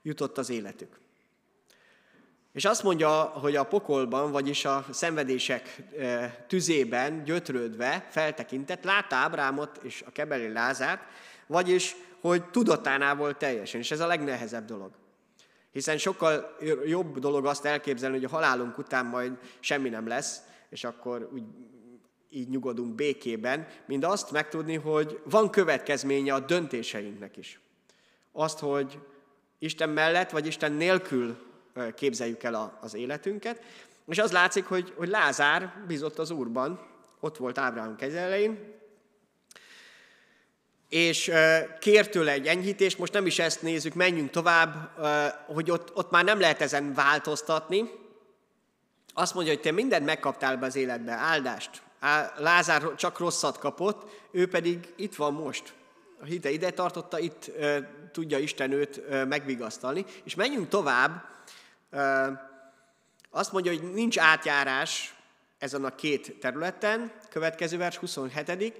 jutott 0.02 0.38
az 0.38 0.50
életük. 0.50 1.00
És 2.54 2.66
azt 2.66 2.84
mondja, 2.84 3.22
hogy 3.22 3.56
a 3.56 3.64
pokolban, 3.64 4.32
vagyis 4.32 4.66
a 4.66 4.86
szenvedések 4.92 5.82
tüzében 6.48 7.24
gyötrődve 7.24 8.08
feltekintett, 8.10 8.84
látta 8.84 9.16
Ábrámot 9.16 9.78
és 9.84 10.04
a 10.08 10.12
kebeli 10.12 10.52
Lázárt, 10.52 11.02
vagyis, 11.48 11.96
hogy 12.22 12.50
tudatánál 12.50 13.16
volt 13.16 13.38
teljesen, 13.38 13.80
és 13.80 13.92
ez 13.92 14.00
a 14.00 14.08
legnehezebb 14.08 14.66
dolog. 14.66 14.92
Hiszen 15.72 15.98
sokkal 15.98 16.58
jobb 16.86 17.20
dolog 17.20 17.46
azt 17.46 17.66
elképzelni, 17.66 18.16
hogy 18.16 18.26
a 18.26 18.30
halálunk 18.30 18.78
után 18.78 19.06
majd 19.06 19.38
semmi 19.60 19.90
nem 19.90 20.08
lesz, 20.08 20.42
és 20.70 20.84
akkor 20.84 21.30
úgy 21.34 21.44
így 22.30 22.50
nyugodunk 22.50 22.96
békében, 22.96 23.68
mint 23.86 24.06
azt 24.06 24.32
megtudni, 24.32 24.76
hogy 24.76 25.20
van 25.24 25.50
következménye 25.50 26.34
a 26.34 26.40
döntéseinknek 26.40 27.38
is. 27.38 27.60
Azt, 28.32 28.60
hogy 28.60 29.00
Isten 29.60 29.90
mellett 29.90 30.30
vagy 30.30 30.48
Isten 30.48 30.72
nélkül 30.72 31.38
képzeljük 31.96 32.44
el 32.44 32.78
az 32.82 32.94
életünket, 32.94 33.64
és 34.08 34.18
az 34.18 34.32
látszik, 34.32 34.66
hogy, 34.66 34.94
hogy 34.96 35.08
Lázár 35.08 35.84
bizott 35.88 36.20
az 36.20 36.32
Úrban, 36.32 36.86
ott 37.20 37.38
volt 37.38 37.58
Ábrahám 37.58 37.96
kezelején, 37.96 38.76
és 40.90 41.32
kért 41.80 42.12
tőle 42.12 42.32
egy 42.32 42.48
enyhítést, 42.48 42.98
most 42.98 43.14
nem 43.14 43.26
is 43.26 43.40
ezt 43.40 43.62
nézzük, 43.62 43.94
menjünk 43.94 44.30
tovább, 44.30 44.92
hogy 45.46 45.72
ott, 45.72 45.96
ott 45.96 46.12
már 46.12 46.24
nem 46.24 46.40
lehet 46.40 46.62
ezen 46.62 46.94
változtatni. 46.94 47.92
Azt 49.14 49.34
mondja, 49.34 49.54
hogy 49.54 49.62
te 49.62 49.72
mindent 49.72 50.06
megkaptál 50.06 50.58
be 50.58 50.66
az 50.66 50.76
életbe, 50.76 51.12
áldást, 51.12 51.82
Lázár 52.38 52.96
csak 52.96 53.20
rosszat 53.20 53.58
kapott, 53.58 54.10
ő 54.32 54.48
pedig 54.48 54.94
itt 54.96 55.16
van 55.16 55.34
most. 55.34 55.74
A 56.22 56.26
hite 56.26 56.50
ide 56.50 56.70
tartotta, 56.70 57.20
itt 57.20 57.52
tudja 58.12 58.38
Isten 58.38 58.72
őt 58.72 59.28
megvigasztalni. 59.28 60.06
És 60.24 60.36
menjünk 60.36 60.68
tovább, 60.68 61.24
e, 61.90 62.46
Azt 63.30 63.52
mondja, 63.52 63.72
hogy 63.72 63.94
nincs 63.94 64.20
átjárás 64.20 65.16
ezen 65.58 65.86
a 65.86 65.96
két 65.96 66.40
területen, 66.40 67.12
következő 67.30 67.78
vers 67.78 67.98
27. 67.98 68.74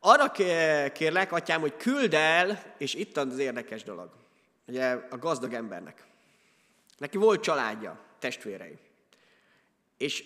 Arra 0.00 0.30
kérlek, 0.92 1.32
atyám, 1.32 1.60
hogy 1.60 1.76
küld 1.76 2.14
el, 2.14 2.74
és 2.78 2.94
itt 2.94 3.16
az 3.16 3.38
érdekes 3.38 3.82
dolog, 3.82 4.10
ugye 4.66 4.98
a 5.10 5.18
gazdag 5.18 5.54
embernek. 5.54 6.04
Neki 6.98 7.16
volt 7.16 7.42
családja, 7.42 7.98
testvérei. 8.18 8.78
És 9.96 10.24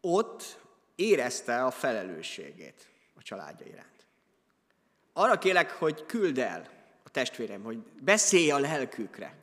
ott 0.00 0.60
érezte 0.94 1.64
a 1.64 1.70
felelősségét 1.70 2.88
a 3.14 3.22
családja 3.22 3.66
iránt. 3.66 4.06
Arra 5.12 5.38
kérlek, 5.38 5.70
hogy 5.70 6.06
küld 6.06 6.38
el 6.38 6.68
a 7.04 7.10
testvérem, 7.10 7.62
hogy 7.62 7.78
beszélj 8.00 8.50
a 8.50 8.58
lelkükre. 8.58 9.34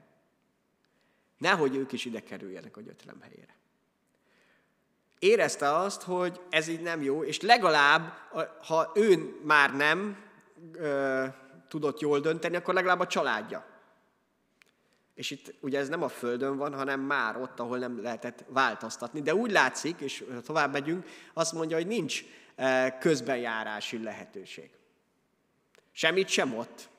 Nehogy 1.38 1.76
ők 1.76 1.92
is 1.92 2.06
ide 2.06 2.20
kerüljenek 2.20 2.78
a 2.78 2.82
gyötrelem 2.82 3.22
helyére. 3.22 3.56
Érezte 5.20 5.76
azt, 5.76 6.02
hogy 6.02 6.42
ez 6.50 6.68
így 6.68 6.82
nem 6.82 7.02
jó, 7.02 7.24
és 7.24 7.42
legalább, 7.42 8.14
ha 8.62 8.92
ő 8.96 9.40
már 9.44 9.76
nem 9.76 10.24
ö, 10.74 11.26
tudott 11.68 12.00
jól 12.00 12.20
dönteni, 12.20 12.56
akkor 12.56 12.74
legalább 12.74 13.00
a 13.00 13.08
családja. 13.08 13.66
És 15.16 15.32
itt 15.32 15.54
ugye 15.60 15.80
ez 15.80 15.90
nem 15.90 16.04
a 16.04 16.08
földön 16.08 16.58
van, 16.58 16.74
hanem 16.74 17.00
már 17.00 17.38
ott, 17.38 17.60
ahol 17.60 17.78
nem 17.78 18.02
lehetett 18.02 18.46
változtatni. 18.48 19.22
De 19.22 19.36
úgy 19.36 19.52
látszik, 19.52 20.00
és 20.00 20.24
tovább 20.46 20.72
megyünk, 20.72 21.06
azt 21.34 21.54
mondja, 21.54 21.78
hogy 21.78 21.88
nincs 21.88 22.24
közbenjárási 23.00 24.04
lehetőség. 24.04 24.70
Semmit 25.92 26.28
sem 26.28 26.58
ott. 26.58 26.90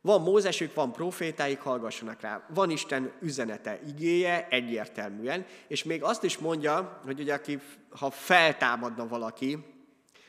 Van 0.00 0.22
Mózesük, 0.22 0.74
van 0.74 0.92
profétáik, 0.92 1.60
hallgassanak 1.60 2.20
rá. 2.20 2.46
Van 2.48 2.70
Isten 2.70 3.12
üzenete, 3.20 3.80
igéje 3.86 4.46
egyértelműen, 4.50 5.46
és 5.66 5.84
még 5.84 6.02
azt 6.02 6.24
is 6.24 6.38
mondja, 6.38 7.00
hogy 7.04 7.20
ugye 7.20 7.34
aki, 7.34 7.60
ha 7.90 8.10
feltámadna 8.10 9.08
valaki, 9.08 9.64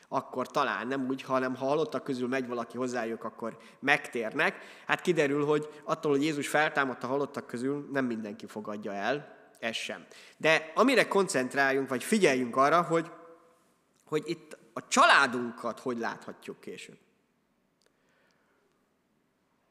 akkor 0.08 0.48
talán 0.48 0.86
nem 0.86 1.06
úgy, 1.08 1.22
hanem 1.22 1.54
ha 1.54 1.66
halottak 1.66 2.04
közül 2.04 2.28
megy 2.28 2.46
valaki 2.46 2.76
hozzájuk, 2.76 3.24
akkor 3.24 3.58
megtérnek. 3.80 4.82
Hát 4.86 5.00
kiderül, 5.00 5.44
hogy 5.44 5.68
attól, 5.84 6.10
hogy 6.10 6.22
Jézus 6.22 6.48
feltámadta 6.48 7.06
halottak 7.06 7.46
közül, 7.46 7.88
nem 7.92 8.04
mindenki 8.04 8.46
fogadja 8.46 8.92
el, 8.92 9.36
ez 9.58 9.74
sem. 9.74 10.06
De 10.36 10.72
amire 10.74 11.08
koncentráljunk, 11.08 11.88
vagy 11.88 12.04
figyeljünk 12.04 12.56
arra, 12.56 12.82
hogy, 12.82 13.10
hogy 14.04 14.22
itt 14.26 14.58
a 14.72 14.88
családunkat 14.88 15.80
hogy 15.80 15.98
láthatjuk 15.98 16.60
később. 16.60 16.98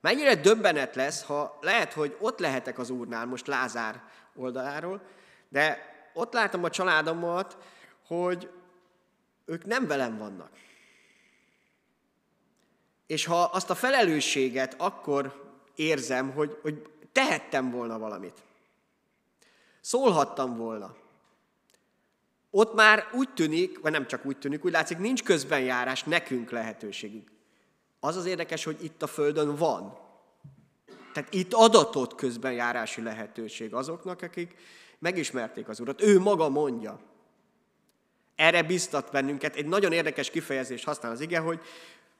Mennyire 0.01 0.35
döbbenet 0.35 0.95
lesz, 0.95 1.23
ha 1.23 1.57
lehet, 1.61 1.93
hogy 1.93 2.17
ott 2.19 2.39
lehetek 2.39 2.79
az 2.79 2.89
Úrnál, 2.89 3.25
most 3.25 3.47
Lázár 3.47 4.03
oldaláról, 4.35 5.01
de 5.49 5.95
ott 6.13 6.33
látom 6.33 6.63
a 6.63 6.69
családomat, 6.69 7.57
hogy 8.07 8.49
ők 9.47 9.65
nem 9.65 9.87
velem 9.87 10.17
vannak. 10.17 10.49
És 13.07 13.25
ha 13.25 13.43
azt 13.43 13.69
a 13.69 13.75
felelősséget 13.75 14.75
akkor 14.77 15.51
érzem, 15.75 16.31
hogy, 16.31 16.57
hogy 16.61 16.89
tehettem 17.11 17.71
volna 17.71 17.99
valamit, 17.99 18.43
szólhattam 19.81 20.55
volna, 20.55 20.95
ott 22.49 22.73
már 22.73 23.07
úgy 23.13 23.33
tűnik, 23.33 23.79
vagy 23.79 23.91
nem 23.91 24.07
csak 24.07 24.25
úgy 24.25 24.37
tűnik, 24.37 24.65
úgy 24.65 24.71
látszik, 24.71 24.97
nincs 24.97 25.23
közbenjárás, 25.23 26.03
nekünk 26.03 26.51
lehetőségünk. 26.51 27.31
Az 27.99 28.15
az 28.15 28.25
érdekes, 28.25 28.63
hogy 28.63 28.83
itt 28.83 29.01
a 29.01 29.07
Földön 29.07 29.55
van. 29.55 29.97
Tehát 31.13 31.33
itt 31.33 31.53
adatot 31.53 32.15
közbenjárási 32.15 33.01
lehetőség 33.01 33.73
azoknak, 33.73 34.21
akik 34.21 34.55
megismerték 34.99 35.67
az 35.67 35.79
Urat. 35.79 36.01
Ő 36.01 36.19
maga 36.19 36.49
mondja. 36.49 36.99
Erre 38.37 38.63
biztat 38.63 39.11
bennünket. 39.11 39.55
Egy 39.55 39.65
nagyon 39.65 39.91
érdekes 39.91 40.29
kifejezés 40.29 40.83
használ 40.83 41.11
az 41.11 41.21
ige, 41.21 41.39
hogy 41.39 41.59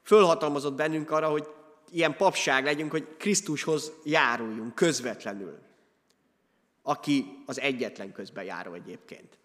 fölhatalmazott 0.02 0.74
bennünk 0.74 1.10
arra, 1.10 1.28
hogy 1.28 1.48
ilyen 1.90 2.16
papság 2.16 2.64
legyünk, 2.64 2.90
hogy 2.90 3.06
Krisztushoz 3.18 3.92
járuljunk 4.04 4.74
közvetlenül. 4.74 5.58
Aki 6.82 7.42
az 7.46 7.60
egyetlen 7.60 8.12
közben 8.12 8.44
járó 8.44 8.72
egyébként. 8.72 9.38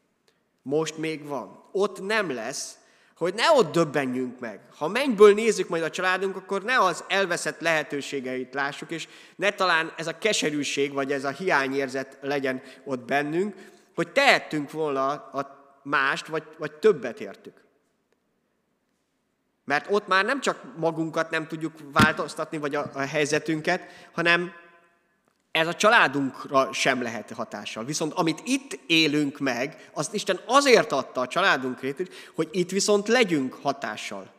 Most 0.61 0.97
még 0.97 1.27
van. 1.27 1.63
Ott 1.71 2.01
nem 2.01 2.31
lesz, 2.31 2.77
hogy 3.15 3.33
ne 3.33 3.51
ott 3.51 3.71
döbbenjünk 3.71 4.39
meg. 4.39 4.59
Ha 4.77 4.87
mennyből 4.87 5.33
nézzük 5.33 5.69
majd 5.69 5.83
a 5.83 5.89
családunk, 5.89 6.35
akkor 6.35 6.63
ne 6.63 6.79
az 6.79 7.03
elveszett 7.07 7.59
lehetőségeit 7.59 8.53
lássuk, 8.53 8.91
és 8.91 9.07
ne 9.35 9.51
talán 9.51 9.93
ez 9.97 10.07
a 10.07 10.17
keserűség, 10.17 10.93
vagy 10.93 11.11
ez 11.11 11.23
a 11.23 11.29
hiányérzet 11.29 12.17
legyen 12.21 12.61
ott 12.85 13.05
bennünk, 13.05 13.55
hogy 13.95 14.11
tehettünk 14.11 14.71
volna 14.71 15.09
a 15.11 15.62
mást, 15.83 16.27
vagy, 16.27 16.43
vagy 16.57 16.71
többet 16.71 17.19
értük. 17.19 17.61
Mert 19.65 19.87
ott 19.89 20.07
már 20.07 20.25
nem 20.25 20.41
csak 20.41 20.77
magunkat 20.77 21.29
nem 21.29 21.47
tudjuk 21.47 21.73
változtatni, 21.93 22.57
vagy 22.57 22.75
a, 22.75 22.89
a 22.93 22.99
helyzetünket, 22.99 23.81
hanem 24.11 24.51
ez 25.51 25.67
a 25.67 25.73
családunkra 25.73 26.73
sem 26.73 27.01
lehet 27.01 27.31
hatással. 27.31 27.85
Viszont 27.85 28.13
amit 28.13 28.41
itt 28.43 28.79
élünk 28.87 29.39
meg, 29.39 29.89
azt 29.93 30.13
Isten 30.13 30.39
azért 30.45 30.91
adta 30.91 31.21
a 31.21 31.27
családunkra, 31.27 31.89
hogy 32.35 32.49
itt 32.51 32.69
viszont 32.69 33.07
legyünk 33.07 33.53
hatással. 33.53 34.31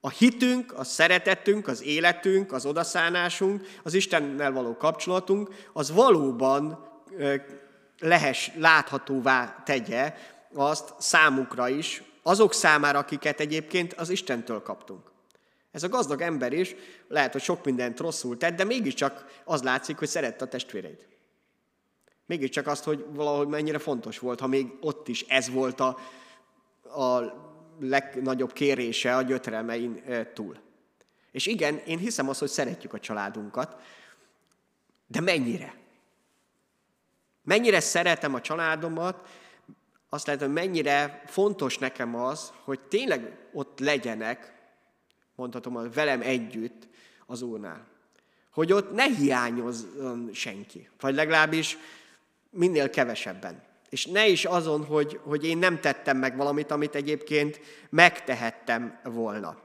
A 0.00 0.10
hitünk, 0.10 0.72
a 0.78 0.84
szeretetünk, 0.84 1.68
az 1.68 1.82
életünk, 1.82 2.52
az 2.52 2.66
odaszánásunk, 2.66 3.66
az 3.82 3.94
Istennel 3.94 4.52
való 4.52 4.76
kapcsolatunk, 4.76 5.50
az 5.72 5.92
valóban 5.92 6.88
lehes, 8.02 8.52
láthatóvá 8.56 9.62
tegye 9.64 10.14
azt 10.54 10.94
számukra 10.98 11.68
is, 11.68 12.02
azok 12.22 12.54
számára, 12.54 12.98
akiket 12.98 13.40
egyébként 13.40 13.92
az 13.92 14.10
Istentől 14.10 14.62
kaptunk. 14.62 15.10
Ez 15.70 15.82
a 15.82 15.88
gazdag 15.88 16.20
ember 16.20 16.52
is 16.52 16.74
lehet, 17.08 17.32
hogy 17.32 17.42
sok 17.42 17.64
mindent 17.64 18.00
rosszul 18.00 18.36
tett, 18.36 18.56
de 18.56 18.64
mégiscsak 18.64 19.42
az 19.44 19.62
látszik, 19.62 19.98
hogy 19.98 20.08
szerette 20.08 20.44
a 20.44 20.48
testvéreit. 20.48 21.06
Mégiscsak 22.26 22.66
azt, 22.66 22.84
hogy 22.84 23.04
valahogy 23.10 23.48
mennyire 23.48 23.78
fontos 23.78 24.18
volt, 24.18 24.40
ha 24.40 24.46
még 24.46 24.66
ott 24.80 25.08
is 25.08 25.22
ez 25.22 25.50
volt 25.50 25.80
a, 25.80 25.98
a 26.82 27.20
legnagyobb 27.80 28.52
kérése 28.52 29.16
a 29.16 29.22
gyötrelmein 29.22 30.02
túl. 30.34 30.56
És 31.30 31.46
igen, 31.46 31.76
én 31.76 31.98
hiszem 31.98 32.28
azt, 32.28 32.40
hogy 32.40 32.48
szeretjük 32.48 32.92
a 32.94 32.98
családunkat, 32.98 33.76
de 35.06 35.20
mennyire? 35.20 35.81
Mennyire 37.42 37.80
szeretem 37.80 38.34
a 38.34 38.40
családomat, 38.40 39.28
azt 40.08 40.26
lehet, 40.26 40.42
hogy 40.42 40.52
mennyire 40.52 41.22
fontos 41.26 41.78
nekem 41.78 42.14
az, 42.14 42.52
hogy 42.64 42.80
tényleg 42.80 43.38
ott 43.52 43.78
legyenek, 43.78 44.52
mondhatom, 45.34 45.90
velem 45.90 46.20
együtt 46.20 46.88
az 47.26 47.42
Úrnál. 47.42 47.86
Hogy 48.52 48.72
ott 48.72 48.92
ne 48.92 49.04
hiányozzon 49.04 50.30
senki, 50.32 50.88
vagy 51.00 51.14
legalábbis 51.14 51.78
minél 52.50 52.90
kevesebben. 52.90 53.62
És 53.88 54.06
ne 54.06 54.26
is 54.26 54.44
azon, 54.44 54.84
hogy, 54.84 55.20
hogy 55.22 55.44
én 55.44 55.58
nem 55.58 55.80
tettem 55.80 56.16
meg 56.16 56.36
valamit, 56.36 56.70
amit 56.70 56.94
egyébként 56.94 57.60
megtehettem 57.90 59.00
volna. 59.02 59.60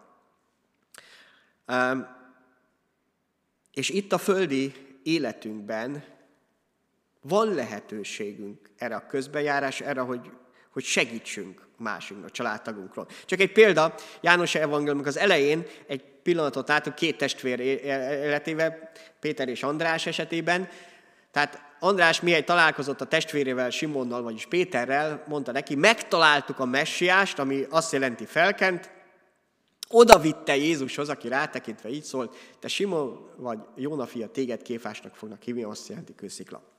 És 3.73 3.89
itt 3.89 4.13
a 4.13 4.17
földi 4.17 4.73
életünkben 5.03 6.03
van 7.27 7.53
lehetőségünk 7.53 8.69
erre 8.77 8.95
a 8.95 9.05
közbejárás, 9.07 9.81
erre, 9.81 10.01
hogy, 10.01 10.31
hogy 10.69 10.83
segítsünk 10.83 11.67
másiknak, 11.77 12.31
családtagunkról. 12.31 13.07
Csak 13.25 13.39
egy 13.39 13.51
példa, 13.51 13.93
János 14.21 14.55
Evangéliumok 14.55 15.05
az 15.05 15.17
elején 15.17 15.65
egy 15.87 16.03
pillanatot 16.23 16.67
látunk 16.67 16.95
két 16.95 17.17
testvér 17.17 17.59
életével, 17.59 18.89
Péter 19.19 19.47
és 19.47 19.63
András 19.63 20.05
esetében. 20.05 20.69
Tehát 21.31 21.61
András 21.79 22.21
miért 22.21 22.45
találkozott 22.45 23.01
a 23.01 23.05
testvérével, 23.05 23.69
Simonnal, 23.69 24.21
vagyis 24.21 24.45
Péterrel, 24.45 25.23
mondta 25.27 25.51
neki, 25.51 25.75
megtaláltuk 25.75 26.59
a 26.59 26.65
messiást, 26.65 27.39
ami 27.39 27.65
azt 27.69 27.91
jelenti 27.91 28.25
felkent, 28.25 28.91
oda 29.89 30.19
vitte 30.19 30.55
Jézushoz, 30.55 31.09
aki 31.09 31.27
rátekintve 31.27 31.89
így 31.89 32.03
szólt, 32.03 32.35
te 32.59 32.67
Simon 32.67 33.29
vagy 33.35 33.59
Jóna 33.75 34.05
fia, 34.05 34.27
téged 34.27 34.61
kéfásnak 34.61 35.15
fognak 35.15 35.41
hívni, 35.41 35.63
azt 35.63 35.87
jelenti 35.87 36.15
kőszikla. 36.15 36.76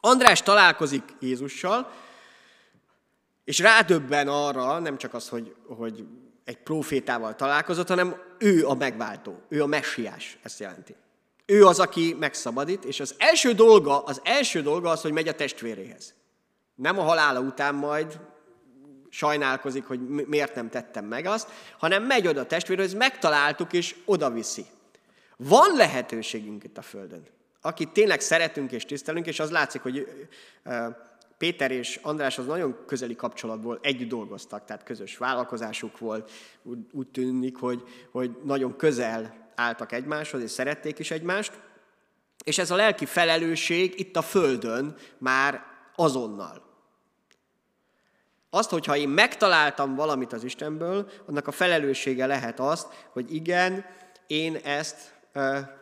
András 0.00 0.42
találkozik 0.42 1.02
Jézussal, 1.20 1.92
és 3.44 3.58
rádöbben 3.58 4.28
arra, 4.28 4.78
nem 4.78 4.98
csak 4.98 5.14
az, 5.14 5.28
hogy, 5.28 5.54
hogy 5.66 6.04
egy 6.44 6.58
profétával 6.58 7.34
találkozott, 7.34 7.88
hanem 7.88 8.22
ő 8.38 8.66
a 8.66 8.74
megváltó, 8.74 9.42
ő 9.48 9.62
a 9.62 9.66
messiás, 9.66 10.38
ezt 10.42 10.60
jelenti. 10.60 10.94
Ő 11.46 11.66
az, 11.66 11.78
aki 11.78 12.16
megszabadít, 12.18 12.84
és 12.84 13.00
az 13.00 13.14
első 13.18 13.52
dolga, 13.52 14.02
az 14.02 14.20
első 14.24 14.62
dolga 14.62 14.90
az, 14.90 15.00
hogy 15.00 15.12
megy 15.12 15.28
a 15.28 15.34
testvéréhez. 15.34 16.14
Nem 16.74 16.98
a 16.98 17.02
halála 17.02 17.40
után 17.40 17.74
majd 17.74 18.20
sajnálkozik, 19.10 19.84
hogy 19.84 20.00
miért 20.08 20.54
nem 20.54 20.70
tettem 20.70 21.04
meg 21.04 21.26
azt, 21.26 21.48
hanem 21.78 22.02
megy 22.02 22.26
oda 22.26 22.40
a 22.40 22.46
testvérhez, 22.46 22.94
megtaláltuk, 22.94 23.72
és 23.72 23.96
oda 24.04 24.30
viszi. 24.30 24.66
Van 25.36 25.76
lehetőségünk 25.76 26.64
itt 26.64 26.78
a 26.78 26.82
Földön. 26.82 27.26
Akit 27.66 27.92
tényleg 27.92 28.20
szeretünk 28.20 28.72
és 28.72 28.84
tisztelünk, 28.84 29.26
és 29.26 29.40
az 29.40 29.50
látszik, 29.50 29.80
hogy 29.80 30.06
Péter 31.38 31.70
és 31.70 31.98
András 32.02 32.38
az 32.38 32.46
nagyon 32.46 32.78
közeli 32.86 33.16
kapcsolatból 33.16 33.78
együtt 33.82 34.08
dolgoztak, 34.08 34.64
tehát 34.64 34.82
közös 34.82 35.16
vállalkozásuk 35.16 35.98
volt, 35.98 36.30
úgy, 36.62 36.78
úgy 36.92 37.08
tűnik, 37.08 37.56
hogy, 37.56 37.82
hogy 38.10 38.36
nagyon 38.44 38.76
közel 38.76 39.50
álltak 39.54 39.92
egymáshoz, 39.92 40.42
és 40.42 40.50
szerették 40.50 40.98
is 40.98 41.10
egymást, 41.10 41.52
és 42.44 42.58
ez 42.58 42.70
a 42.70 42.76
lelki 42.76 43.06
felelősség 43.06 44.00
itt 44.00 44.16
a 44.16 44.22
Földön 44.22 44.96
már 45.18 45.64
azonnal. 45.96 46.64
Azt, 48.50 48.70
hogyha 48.70 48.96
én 48.96 49.08
megtaláltam 49.08 49.94
valamit 49.94 50.32
az 50.32 50.44
Istenből, 50.44 51.10
annak 51.26 51.46
a 51.46 51.52
felelőssége 51.52 52.26
lehet 52.26 52.60
azt, 52.60 53.06
hogy 53.12 53.34
igen, 53.34 53.84
én 54.26 54.56
ezt, 54.56 55.14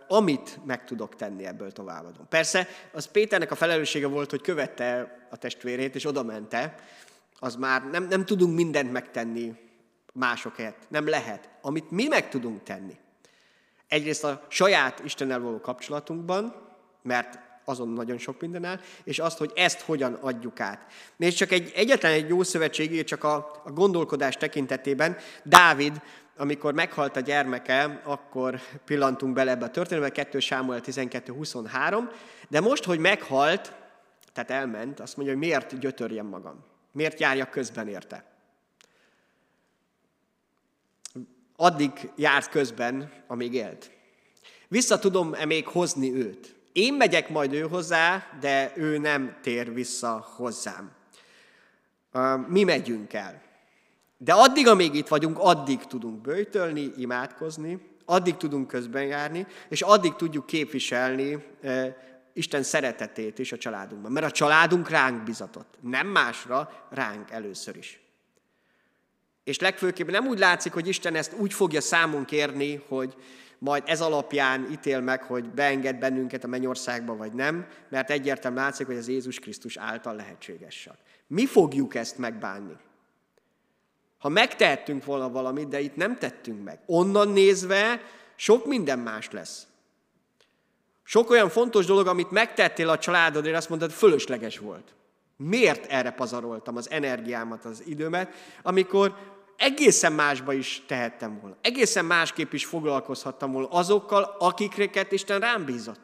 amit 0.09 0.59
meg 0.65 0.85
tudok 0.85 1.17
tenni, 1.17 1.47
ebből 1.47 1.73
továbbadom. 1.73 2.29
Persze, 2.29 2.69
az 2.93 3.07
Péternek 3.07 3.51
a 3.51 3.55
felelőssége 3.55 4.07
volt, 4.07 4.31
hogy 4.31 4.41
követte 4.41 5.19
a 5.31 5.37
testvérét, 5.37 5.95
és 5.95 6.07
oda 6.07 6.23
mente. 6.23 6.75
Az 7.39 7.57
már 7.57 7.91
nem, 7.91 8.05
nem 8.05 8.25
tudunk 8.25 8.55
mindent 8.55 8.93
megtenni 8.93 9.55
másokért. 10.13 10.77
Nem 10.89 11.09
lehet. 11.09 11.49
Amit 11.61 11.91
mi 11.91 12.07
meg 12.07 12.29
tudunk 12.29 12.63
tenni. 12.63 12.97
Egyrészt 13.89 14.25
a 14.25 14.47
saját 14.49 15.01
Istennel 15.05 15.41
való 15.41 15.61
kapcsolatunkban, 15.61 16.55
mert 17.03 17.39
azon 17.65 17.89
nagyon 17.89 18.19
sok 18.19 18.41
minden 18.41 18.65
áll, 18.65 18.81
és 19.05 19.19
azt, 19.19 19.39
hogy 19.39 19.53
ezt 19.55 19.81
hogyan 19.81 20.15
adjuk 20.15 20.61
át. 20.61 20.87
Nézd 21.17 21.37
csak 21.37 21.53
egy, 21.53 21.73
egyetlen 21.75 22.13
egy 22.13 22.29
jó 22.29 22.43
szövetségi, 22.43 23.05
csak 23.05 23.25
a, 23.25 23.61
a 23.65 23.71
gondolkodás 23.71 24.37
tekintetében, 24.37 25.17
Dávid, 25.43 26.01
amikor 26.37 26.75
meghalt 26.75 27.17
a 27.17 27.21
gyermeke, 27.21 28.01
akkor 28.05 28.61
pillantunk 28.85 29.35
bele 29.35 29.51
ebbe 29.51 29.65
a 29.65 29.71
történetbe, 29.71 30.11
2 30.11 30.39
Sámuel 30.39 30.81
12.23, 30.85 32.11
de 32.49 32.61
most, 32.61 32.85
hogy 32.85 32.99
meghalt, 32.99 33.73
tehát 34.33 34.51
elment, 34.51 35.01
azt 35.01 35.17
mondja, 35.17 35.35
hogy 35.35 35.45
miért 35.45 35.79
gyötörjem 35.79 36.27
magam? 36.27 36.65
Miért 36.93 37.21
járja 37.21 37.45
közben 37.45 37.89
érte? 37.89 38.25
Addig 41.57 42.11
járt 42.17 42.49
közben, 42.49 43.13
amíg 43.27 43.55
élt. 43.55 43.91
Vissza 44.69 44.99
tudom-e 44.99 45.45
még 45.45 45.67
hozni 45.67 46.15
őt? 46.15 46.55
Én 46.73 46.95
megyek 46.95 47.29
majd 47.29 47.53
ő 47.53 47.61
hozzá, 47.61 48.27
de 48.41 48.73
ő 48.77 48.99
nem 48.99 49.37
tér 49.43 49.73
vissza 49.73 50.27
hozzám. 50.37 50.93
Mi 52.49 52.65
megyünk 52.65 53.13
el. 53.13 53.43
De 54.25 54.33
addig, 54.33 54.67
amíg 54.67 54.95
itt 54.95 55.09
vagyunk, 55.09 55.39
addig 55.39 55.85
tudunk 55.85 56.21
bőjtölni, 56.21 56.93
imádkozni, 56.97 57.81
addig 58.05 58.37
tudunk 58.37 58.67
közben 58.67 59.05
járni, 59.05 59.47
és 59.69 59.83
addig 59.83 60.15
tudjuk 60.15 60.47
képviselni 60.47 61.45
Isten 62.33 62.63
szeretetét 62.63 63.39
is 63.39 63.53
a 63.53 63.59
családunkban. 63.59 64.13
Mert 64.13 64.27
a 64.27 64.31
családunk 64.31 64.89
ránk 64.89 65.23
bizatott. 65.23 65.75
Nem 65.81 66.07
másra, 66.07 66.87
ránk 66.91 67.31
először 67.31 67.77
is. 67.77 68.01
És 69.45 69.59
legfőképpen 69.59 70.13
nem 70.13 70.27
úgy 70.27 70.39
látszik, 70.39 70.73
hogy 70.73 70.89
Isten 70.89 71.15
ezt 71.15 71.33
úgy 71.39 71.53
fogja 71.53 71.81
számon 71.81 72.25
kérni, 72.25 72.85
hogy 72.89 73.15
majd 73.59 73.83
ez 73.87 74.01
alapján 74.01 74.69
ítél 74.71 75.01
meg, 75.01 75.23
hogy 75.23 75.51
beenged 75.51 75.99
bennünket 75.99 76.45
a 76.45 76.49
mennyországba, 76.49 77.17
vagy 77.17 77.33
nem, 77.33 77.67
mert 77.89 78.11
egyértelműen 78.11 78.65
látszik, 78.65 78.87
hogy 78.87 78.97
az 78.97 79.09
Jézus 79.09 79.39
Krisztus 79.39 79.77
által 79.77 80.15
lehetséges. 80.15 80.89
Mi 81.27 81.47
fogjuk 81.47 81.95
ezt 81.95 82.19
megbánni? 82.19 82.77
Ha 84.25 84.31
megtehettünk 84.31 85.05
volna 85.05 85.31
valamit, 85.31 85.69
de 85.69 85.81
itt 85.81 85.97
nem 85.97 86.19
tettünk 86.19 86.65
meg. 86.65 86.79
Onnan 86.87 87.29
nézve 87.29 88.03
sok 88.37 88.67
minden 88.67 88.99
más 88.99 89.31
lesz. 89.31 89.67
Sok 91.03 91.31
olyan 91.31 91.49
fontos 91.49 91.87
dolog, 91.87 92.07
amit 92.07 92.31
megtettél 92.31 92.89
a 92.89 92.99
családodért, 92.99 93.57
azt 93.57 93.69
mondod, 93.69 93.91
fölösleges 93.91 94.59
volt. 94.59 94.95
Miért 95.37 95.87
erre 95.87 96.11
pazaroltam 96.11 96.77
az 96.77 96.91
energiámat, 96.91 97.65
az 97.65 97.83
időmet, 97.87 98.35
amikor 98.63 99.17
egészen 99.57 100.13
másba 100.13 100.53
is 100.53 100.83
tehettem 100.87 101.41
volna. 101.41 101.57
Egészen 101.61 102.05
másképp 102.05 102.53
is 102.53 102.65
foglalkozhattam 102.65 103.53
volna 103.53 103.69
azokkal, 103.69 104.37
akikreket 104.39 105.13
Isten 105.13 105.41
rám 105.41 105.65
bízott. 105.65 106.01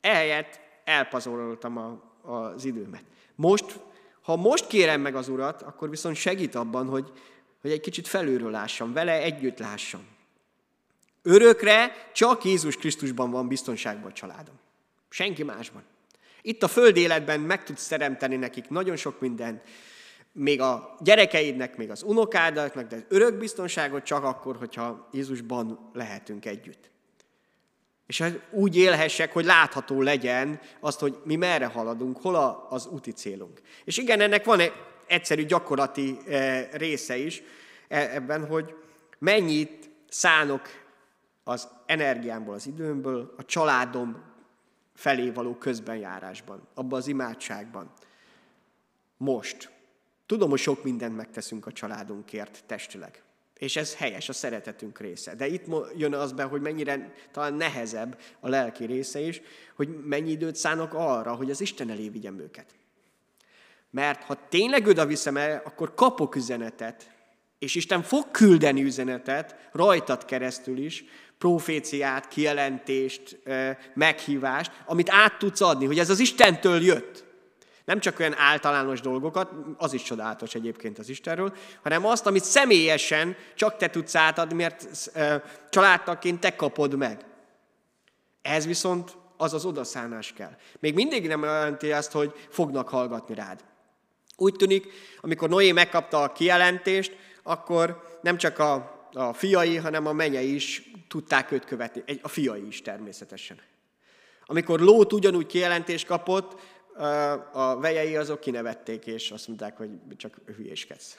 Ehelyett 0.00 0.60
elpazaroltam 0.84 1.76
a, 1.76 2.00
az 2.32 2.64
időmet. 2.64 3.04
Most, 3.34 3.80
ha 4.22 4.36
most 4.36 4.66
kérem 4.66 5.00
meg 5.00 5.14
az 5.14 5.28
Urat, 5.28 5.62
akkor 5.62 5.90
viszont 5.90 6.16
segít 6.16 6.54
abban, 6.54 6.86
hogy, 6.86 7.12
hogy 7.60 7.70
egy 7.70 7.80
kicsit 7.80 8.08
felülről 8.08 8.50
lássam, 8.50 8.92
vele 8.92 9.22
együtt 9.22 9.58
lássam. 9.58 10.06
Örökre 11.22 11.92
csak 12.12 12.44
Jézus 12.44 12.76
Krisztusban 12.76 13.30
van 13.30 13.48
biztonságban 13.48 14.10
a 14.10 14.14
családom. 14.14 14.54
Senki 15.08 15.42
másban. 15.42 15.82
Itt 16.42 16.62
a 16.62 16.68
föld 16.68 16.96
életben 16.96 17.40
meg 17.40 17.64
tudsz 17.64 17.86
teremteni 17.86 18.36
nekik 18.36 18.68
nagyon 18.68 18.96
sok 18.96 19.20
mindent, 19.20 19.62
még 20.32 20.60
a 20.60 20.96
gyerekeidnek, 21.00 21.76
még 21.76 21.90
az 21.90 22.02
unokádaknak, 22.02 22.88
de 22.88 23.06
örök 23.08 23.38
biztonságot 23.38 24.04
csak 24.04 24.24
akkor, 24.24 24.56
hogyha 24.56 25.08
Jézusban 25.12 25.90
lehetünk 25.92 26.46
együtt. 26.46 26.90
És 28.06 28.18
hogy 28.18 28.42
úgy 28.50 28.76
élhessek, 28.76 29.32
hogy 29.32 29.44
látható 29.44 30.02
legyen 30.02 30.60
azt, 30.80 31.00
hogy 31.00 31.18
mi 31.24 31.36
merre 31.36 31.66
haladunk, 31.66 32.20
hol 32.20 32.66
az 32.68 32.86
úti 32.86 33.12
célunk. 33.12 33.60
És 33.84 33.96
igen, 33.96 34.20
ennek 34.20 34.44
van 34.44 34.60
egy 34.60 34.72
egyszerű 35.06 35.44
gyakorlati 35.44 36.18
eh, 36.28 36.68
része 36.72 37.16
is 37.16 37.42
e, 37.88 38.14
ebben, 38.14 38.46
hogy 38.46 38.74
mennyit 39.18 39.90
szánok 40.08 40.62
az 41.44 41.68
energiámból, 41.86 42.54
az 42.54 42.66
időmből, 42.66 43.34
a 43.36 43.44
családom 43.44 44.22
felé 44.94 45.30
való 45.30 45.54
közbenjárásban, 45.54 46.68
abban 46.74 46.98
az 46.98 47.06
imádságban. 47.06 47.92
Most. 49.16 49.70
Tudom, 50.26 50.50
hogy 50.50 50.58
sok 50.58 50.84
mindent 50.84 51.16
megteszünk 51.16 51.66
a 51.66 51.72
családunkért 51.72 52.64
testileg. 52.66 53.22
És 53.62 53.76
ez 53.76 53.94
helyes, 53.94 54.28
a 54.28 54.32
szeretetünk 54.32 54.98
része. 54.98 55.34
De 55.34 55.46
itt 55.46 55.64
jön 55.96 56.14
az 56.14 56.32
be, 56.32 56.42
hogy 56.42 56.60
mennyire 56.60 57.12
talán 57.32 57.54
nehezebb 57.54 58.18
a 58.40 58.48
lelki 58.48 58.84
része 58.84 59.20
is, 59.20 59.40
hogy 59.74 59.88
mennyi 60.04 60.30
időt 60.30 60.56
szánok 60.56 60.94
arra, 60.94 61.34
hogy 61.34 61.50
az 61.50 61.60
Isten 61.60 61.90
elé 61.90 62.08
vigyem 62.08 62.38
őket. 62.38 62.74
Mert 63.90 64.22
ha 64.22 64.48
tényleg 64.48 64.86
oda 64.86 65.06
viszem 65.06 65.36
el, 65.36 65.62
akkor 65.64 65.94
kapok 65.94 66.34
üzenetet, 66.34 67.10
és 67.58 67.74
Isten 67.74 68.02
fog 68.02 68.30
küldeni 68.30 68.82
üzenetet, 68.82 69.68
rajtad 69.72 70.24
keresztül 70.24 70.78
is, 70.78 71.04
proféciát, 71.38 72.28
kijelentést, 72.28 73.38
meghívást, 73.94 74.72
amit 74.86 75.10
át 75.10 75.38
tudsz 75.38 75.60
adni, 75.60 75.86
hogy 75.86 75.98
ez 75.98 76.10
az 76.10 76.18
Istentől 76.18 76.82
jött. 76.82 77.24
Nem 77.84 78.00
csak 78.00 78.18
olyan 78.18 78.34
általános 78.36 79.00
dolgokat, 79.00 79.50
az 79.76 79.92
is 79.92 80.02
csodálatos 80.02 80.54
egyébként 80.54 80.98
az 80.98 81.08
Istenről, 81.08 81.54
hanem 81.82 82.06
azt, 82.06 82.26
amit 82.26 82.44
személyesen 82.44 83.36
csak 83.54 83.76
te 83.76 83.90
tudsz 83.90 84.14
átadni, 84.14 84.54
mert 84.54 84.88
családtaként 85.70 86.40
te 86.40 86.56
kapod 86.56 86.96
meg. 86.96 87.24
Ez 88.42 88.66
viszont 88.66 89.16
az 89.36 89.54
az 89.54 89.64
odaszánás 89.64 90.32
kell. 90.32 90.56
Még 90.80 90.94
mindig 90.94 91.26
nem 91.26 91.42
jelenti 91.42 91.92
azt, 91.92 92.12
hogy 92.12 92.32
fognak 92.48 92.88
hallgatni 92.88 93.34
rád. 93.34 93.64
Úgy 94.36 94.54
tűnik, 94.54 94.86
amikor 95.20 95.48
Noé 95.48 95.72
megkapta 95.72 96.22
a 96.22 96.32
kijelentést, 96.32 97.16
akkor 97.42 98.18
nem 98.22 98.36
csak 98.36 98.58
a 98.58 99.00
a 99.14 99.32
fiai, 99.32 99.76
hanem 99.76 100.06
a 100.06 100.12
menyei 100.12 100.54
is 100.54 100.90
tudták 101.08 101.52
őt 101.52 101.64
követni. 101.64 102.02
A 102.22 102.28
fiai 102.28 102.66
is 102.66 102.82
természetesen. 102.82 103.60
Amikor 104.46 104.80
Lót 104.80 105.12
ugyanúgy 105.12 105.46
kijelentést 105.46 106.06
kapott, 106.06 106.60
a 107.52 107.76
vejei 107.80 108.16
azok 108.16 108.40
kinevették, 108.40 109.06
és 109.06 109.30
azt 109.30 109.48
mondták, 109.48 109.76
hogy 109.76 109.90
csak 110.16 110.36
hülyéskedsz. 110.56 111.18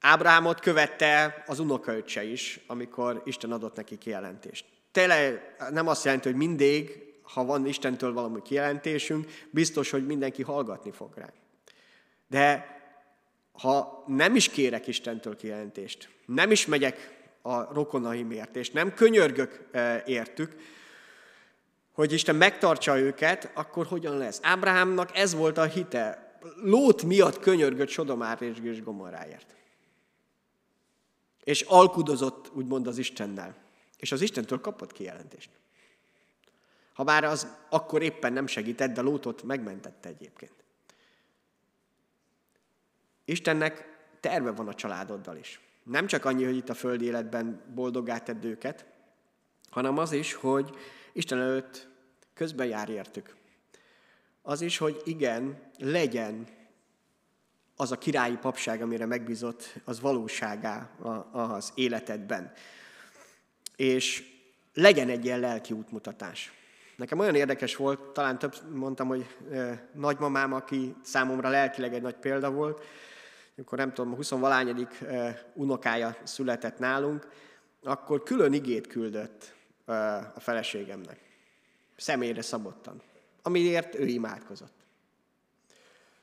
Ábrahámot 0.00 0.60
követte 0.60 1.44
az 1.46 1.58
unokaöccse 1.58 2.24
is, 2.24 2.60
amikor 2.66 3.22
Isten 3.24 3.52
adott 3.52 3.76
neki 3.76 3.98
kijelentést. 3.98 4.64
Tényleg 4.92 5.56
nem 5.70 5.88
azt 5.88 6.04
jelenti, 6.04 6.28
hogy 6.28 6.36
mindig, 6.36 7.02
ha 7.22 7.44
van 7.44 7.66
Istentől 7.66 8.12
valami 8.12 8.42
kijelentésünk, 8.42 9.30
biztos, 9.50 9.90
hogy 9.90 10.06
mindenki 10.06 10.42
hallgatni 10.42 10.90
fog 10.90 11.14
rá. 11.16 11.32
De 12.28 12.72
ha 13.52 14.04
nem 14.06 14.36
is 14.36 14.48
kérek 14.48 14.86
Istentől 14.86 15.36
kijelentést, 15.36 16.08
nem 16.26 16.50
is 16.50 16.66
megyek 16.66 17.22
a 17.42 17.72
rokonaimért, 17.74 18.56
és 18.56 18.70
nem 18.70 18.94
könyörgök 18.94 19.68
értük, 20.06 20.56
hogy 21.94 22.12
Isten 22.12 22.36
megtartsa 22.36 22.98
őket, 22.98 23.50
akkor 23.54 23.86
hogyan 23.86 24.16
lesz? 24.16 24.38
Ábrahámnak 24.42 25.16
ez 25.16 25.34
volt 25.34 25.58
a 25.58 25.64
hite. 25.64 26.38
Lót 26.62 27.02
miatt 27.02 27.38
könyörgött 27.38 27.88
Sodomár 27.88 28.42
és 28.42 28.82
Gomoráért. 28.82 29.54
És 31.44 31.60
alkudozott, 31.60 32.50
úgymond 32.54 32.86
az 32.86 32.98
Istennel. 32.98 33.56
És 33.96 34.12
az 34.12 34.20
Istentől 34.20 34.60
kapott 34.60 34.92
kijelentést. 34.92 35.50
Ha 36.94 37.04
bár 37.04 37.24
az 37.24 37.46
akkor 37.70 38.02
éppen 38.02 38.32
nem 38.32 38.46
segített, 38.46 38.94
de 38.94 39.00
Lótot 39.00 39.42
megmentette 39.42 40.08
egyébként. 40.08 40.64
Istennek 43.24 43.98
terve 44.20 44.50
van 44.50 44.68
a 44.68 44.74
családoddal 44.74 45.36
is. 45.36 45.60
Nem 45.82 46.06
csak 46.06 46.24
annyi, 46.24 46.44
hogy 46.44 46.56
itt 46.56 46.68
a 46.68 46.74
földi 46.74 47.04
életben 47.04 47.62
boldogá 47.74 48.18
tedd 48.18 48.44
őket, 48.44 48.86
hanem 49.70 49.98
az 49.98 50.12
is, 50.12 50.34
hogy 50.34 50.76
Isten 51.16 51.38
előtt 51.38 51.88
közben 52.34 52.66
jár 52.66 52.88
értük. 52.88 53.36
Az 54.42 54.60
is, 54.60 54.78
hogy 54.78 55.02
igen, 55.04 55.70
legyen 55.78 56.46
az 57.76 57.92
a 57.92 57.98
királyi 57.98 58.36
papság, 58.36 58.82
amire 58.82 59.06
megbízott, 59.06 59.74
az 59.84 60.00
valóságá 60.00 60.90
az 61.32 61.72
életedben. 61.74 62.52
És 63.76 64.24
legyen 64.72 65.08
egy 65.08 65.24
ilyen 65.24 65.40
lelki 65.40 65.72
útmutatás. 65.72 66.52
Nekem 66.96 67.18
olyan 67.18 67.34
érdekes 67.34 67.76
volt, 67.76 68.00
talán 68.00 68.38
több 68.38 68.54
mondtam, 68.72 69.08
hogy 69.08 69.26
nagymamám, 69.92 70.52
aki 70.52 70.94
számomra 71.02 71.48
lelkileg 71.48 71.94
egy 71.94 72.02
nagy 72.02 72.16
példa 72.16 72.50
volt, 72.50 72.84
amikor 73.56 73.78
nem 73.78 73.92
tudom, 73.92 74.12
a 74.12 74.16
20 74.16 74.30
valányadik 74.30 75.04
unokája 75.54 76.16
született 76.22 76.78
nálunk, 76.78 77.28
akkor 77.82 78.22
külön 78.22 78.52
igét 78.52 78.86
küldött 78.86 79.54
a 80.34 80.40
feleségemnek. 80.40 81.20
Személyre 81.96 82.42
szabottan. 82.42 83.02
Amiért 83.42 83.94
ő 83.94 84.06
imádkozott. 84.06 84.84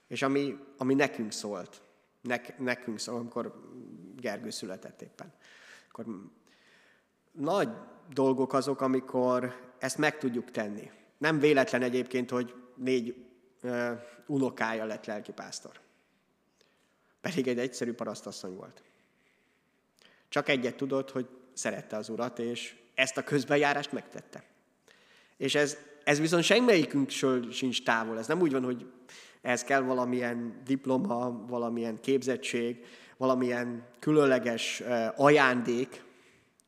És 0.08 0.22
ami, 0.22 0.58
ami 0.78 0.94
nekünk 0.94 1.32
szólt. 1.32 1.82
Nek, 2.22 2.60
nekünk 2.60 3.00
szólt, 3.00 3.20
amikor 3.20 3.72
Gergő 4.16 4.50
született 4.50 5.02
éppen. 5.02 5.34
Akkor 5.90 6.06
nagy 7.32 7.70
dolgok 8.14 8.54
azok, 8.54 8.82
amikor 8.82 9.72
ezt 9.80 9.98
meg 9.98 10.18
tudjuk 10.18 10.52
tenni. 10.52 10.92
Nem 11.18 11.40
véletlen 11.40 11.82
egyébként, 11.82 12.30
hogy 12.30 12.54
négy 12.76 13.26
uh, 13.64 13.92
unokája 14.26 14.86
lett 14.86 15.06
lelkipásztor. 15.06 15.80
Pedig 17.22 17.48
egy 17.48 17.60
egyszerű 17.60 17.94
parasztasszony 17.94 18.56
volt. 18.56 18.84
Csak 20.30 20.50
egyet 20.50 20.76
tudott, 20.76 21.12
hogy 21.12 21.30
szerette 21.54 21.98
az 21.98 22.10
urat, 22.10 22.40
és 22.40 22.81
ezt 23.02 23.18
a 23.18 23.24
közbejárást 23.24 23.92
megtette. 23.92 24.44
És 25.38 25.56
ez, 25.56 25.78
ez 26.04 26.20
viszont 26.20 26.44
semmelyikünktől 26.44 27.52
sincs 27.52 27.84
távol. 27.84 28.18
Ez 28.18 28.28
nem 28.28 28.42
úgy 28.42 28.52
van, 28.52 28.64
hogy 28.64 28.86
ez 29.42 29.64
kell 29.64 29.82
valamilyen 29.82 30.62
diploma, 30.66 31.46
valamilyen 31.48 32.00
képzettség, 32.02 32.86
valamilyen 33.18 33.88
különleges 34.00 34.84
ajándék, 35.16 36.04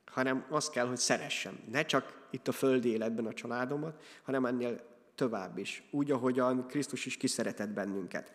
hanem 0.06 0.46
az 0.50 0.70
kell, 0.70 0.88
hogy 0.88 0.98
szeressem. 0.98 1.60
Ne 1.72 1.86
csak 1.86 2.28
itt 2.32 2.48
a 2.48 2.52
földi 2.52 2.90
életben 2.90 3.26
a 3.26 3.34
családomat, 3.34 4.04
hanem 4.24 4.46
ennél 4.46 4.80
tovább 5.16 5.58
is. 5.58 5.84
Úgy, 5.92 6.12
ahogyan 6.12 6.68
Krisztus 6.68 7.06
is 7.06 7.18
kiszeretett 7.18 7.70
bennünket. 7.70 8.32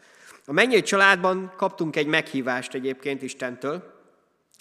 A 0.47 0.53
mennyei 0.53 0.83
családban 0.83 1.53
kaptunk 1.57 1.97
egy 1.97 2.07
meghívást 2.07 2.75
egyébként 2.75 3.23
Istentől, 3.23 3.95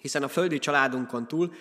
hiszen 0.01 0.23
a 0.23 0.27
földi 0.27 0.59
családunkon 0.59 1.27
túl 1.27 1.53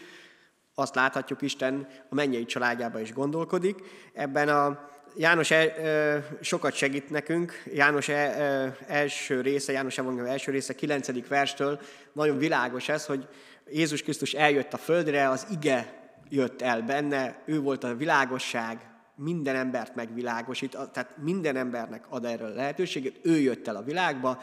azt 0.79 0.95
láthatjuk, 0.95 1.43
Isten 1.43 1.89
a 2.09 2.15
mennyei 2.15 2.45
családjába 2.45 3.01
is 3.01 3.13
gondolkodik. 3.13 3.79
Ebben 4.13 4.49
a 4.49 4.89
János 5.19 5.51
el, 5.51 5.69
e, 5.69 6.25
sokat 6.41 6.75
segít 6.75 7.11
nekünk. 7.11 7.63
János 7.73 8.09
el, 8.09 8.31
e, 8.31 8.77
első 8.87 9.41
része, 9.41 9.73
János 9.73 9.99
Evangélium 9.99 10.33
első 10.33 10.51
része, 10.53 10.75
9. 10.75 11.29
verstől 11.29 11.81
nagyon 12.13 12.39
világos 12.39 12.89
ez, 12.89 13.07
hogy 13.07 13.29
Jézus 13.71 14.03
Krisztus 14.03 14.33
eljött 14.33 14.73
a 14.73 14.77
földre, 14.77 15.29
az 15.29 15.47
ige 15.51 15.93
jött 16.29 16.63
el 16.63 16.83
benne, 16.83 17.43
ő 17.45 17.61
volt 17.61 17.85
a 17.85 17.97
világosság, 17.97 18.79
minden 19.15 19.57
embert 19.57 19.95
megvilágosít, 19.95 20.79
tehát 20.93 21.17
minden 21.23 21.57
embernek 21.57 22.05
ad 22.09 22.25
erről 22.25 22.55
lehetőséget, 22.55 23.17
ő 23.23 23.39
jött 23.39 23.69
el 23.69 23.77
a 23.77 23.83
világba, 23.83 24.43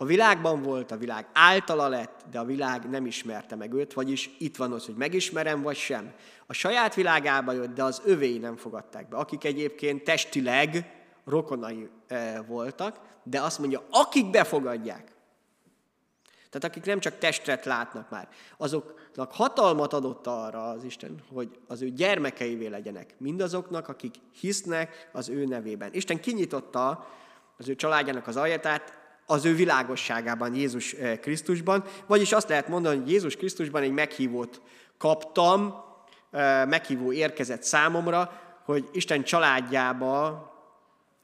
a 0.00 0.04
világban 0.04 0.62
volt, 0.62 0.90
a 0.90 0.96
világ 0.96 1.26
általa 1.32 1.88
lett, 1.88 2.24
de 2.30 2.38
a 2.38 2.44
világ 2.44 2.88
nem 2.88 3.06
ismerte 3.06 3.56
meg 3.56 3.72
őt, 3.72 3.92
vagyis 3.92 4.30
itt 4.38 4.56
van 4.56 4.72
az, 4.72 4.86
hogy 4.86 4.94
megismerem 4.94 5.62
vagy 5.62 5.76
sem. 5.76 6.12
A 6.46 6.52
saját 6.52 6.94
világába 6.94 7.52
jött, 7.52 7.74
de 7.74 7.82
az 7.82 8.02
övéi 8.04 8.38
nem 8.38 8.56
fogadták 8.56 9.08
be, 9.08 9.16
akik 9.16 9.44
egyébként 9.44 10.04
testileg 10.04 10.92
rokonai 11.24 11.88
e, 12.06 12.42
voltak, 12.42 13.00
de 13.22 13.40
azt 13.40 13.58
mondja, 13.58 13.82
akik 13.90 14.30
befogadják, 14.30 15.12
tehát 16.50 16.64
akik 16.64 16.84
nem 16.84 17.00
csak 17.00 17.18
testet 17.18 17.64
látnak 17.64 18.10
már, 18.10 18.28
azoknak 18.56 19.32
hatalmat 19.32 19.92
adott 19.92 20.26
arra 20.26 20.68
az 20.68 20.84
Isten, 20.84 21.22
hogy 21.32 21.58
az 21.66 21.82
ő 21.82 21.90
gyermekeivé 21.90 22.66
legyenek. 22.66 23.14
Mindazoknak, 23.18 23.88
akik 23.88 24.14
hisznek 24.40 25.08
az 25.12 25.28
ő 25.28 25.44
nevében. 25.44 25.92
Isten 25.92 26.20
kinyitotta 26.20 27.06
az 27.56 27.68
ő 27.68 27.74
családjának 27.74 28.26
az 28.26 28.36
ajatát 28.36 28.97
az 29.30 29.44
ő 29.44 29.54
világosságában, 29.54 30.54
Jézus 30.54 30.92
eh, 30.92 31.16
Krisztusban. 31.16 31.84
Vagyis 32.06 32.32
azt 32.32 32.48
lehet 32.48 32.68
mondani, 32.68 32.96
hogy 32.96 33.10
Jézus 33.10 33.36
Krisztusban 33.36 33.82
egy 33.82 33.92
meghívót 33.92 34.60
kaptam, 34.98 35.74
eh, 36.30 36.66
meghívó 36.66 37.12
érkezett 37.12 37.62
számomra, 37.62 38.40
hogy 38.64 38.88
Isten 38.92 39.22
családjába 39.22 40.46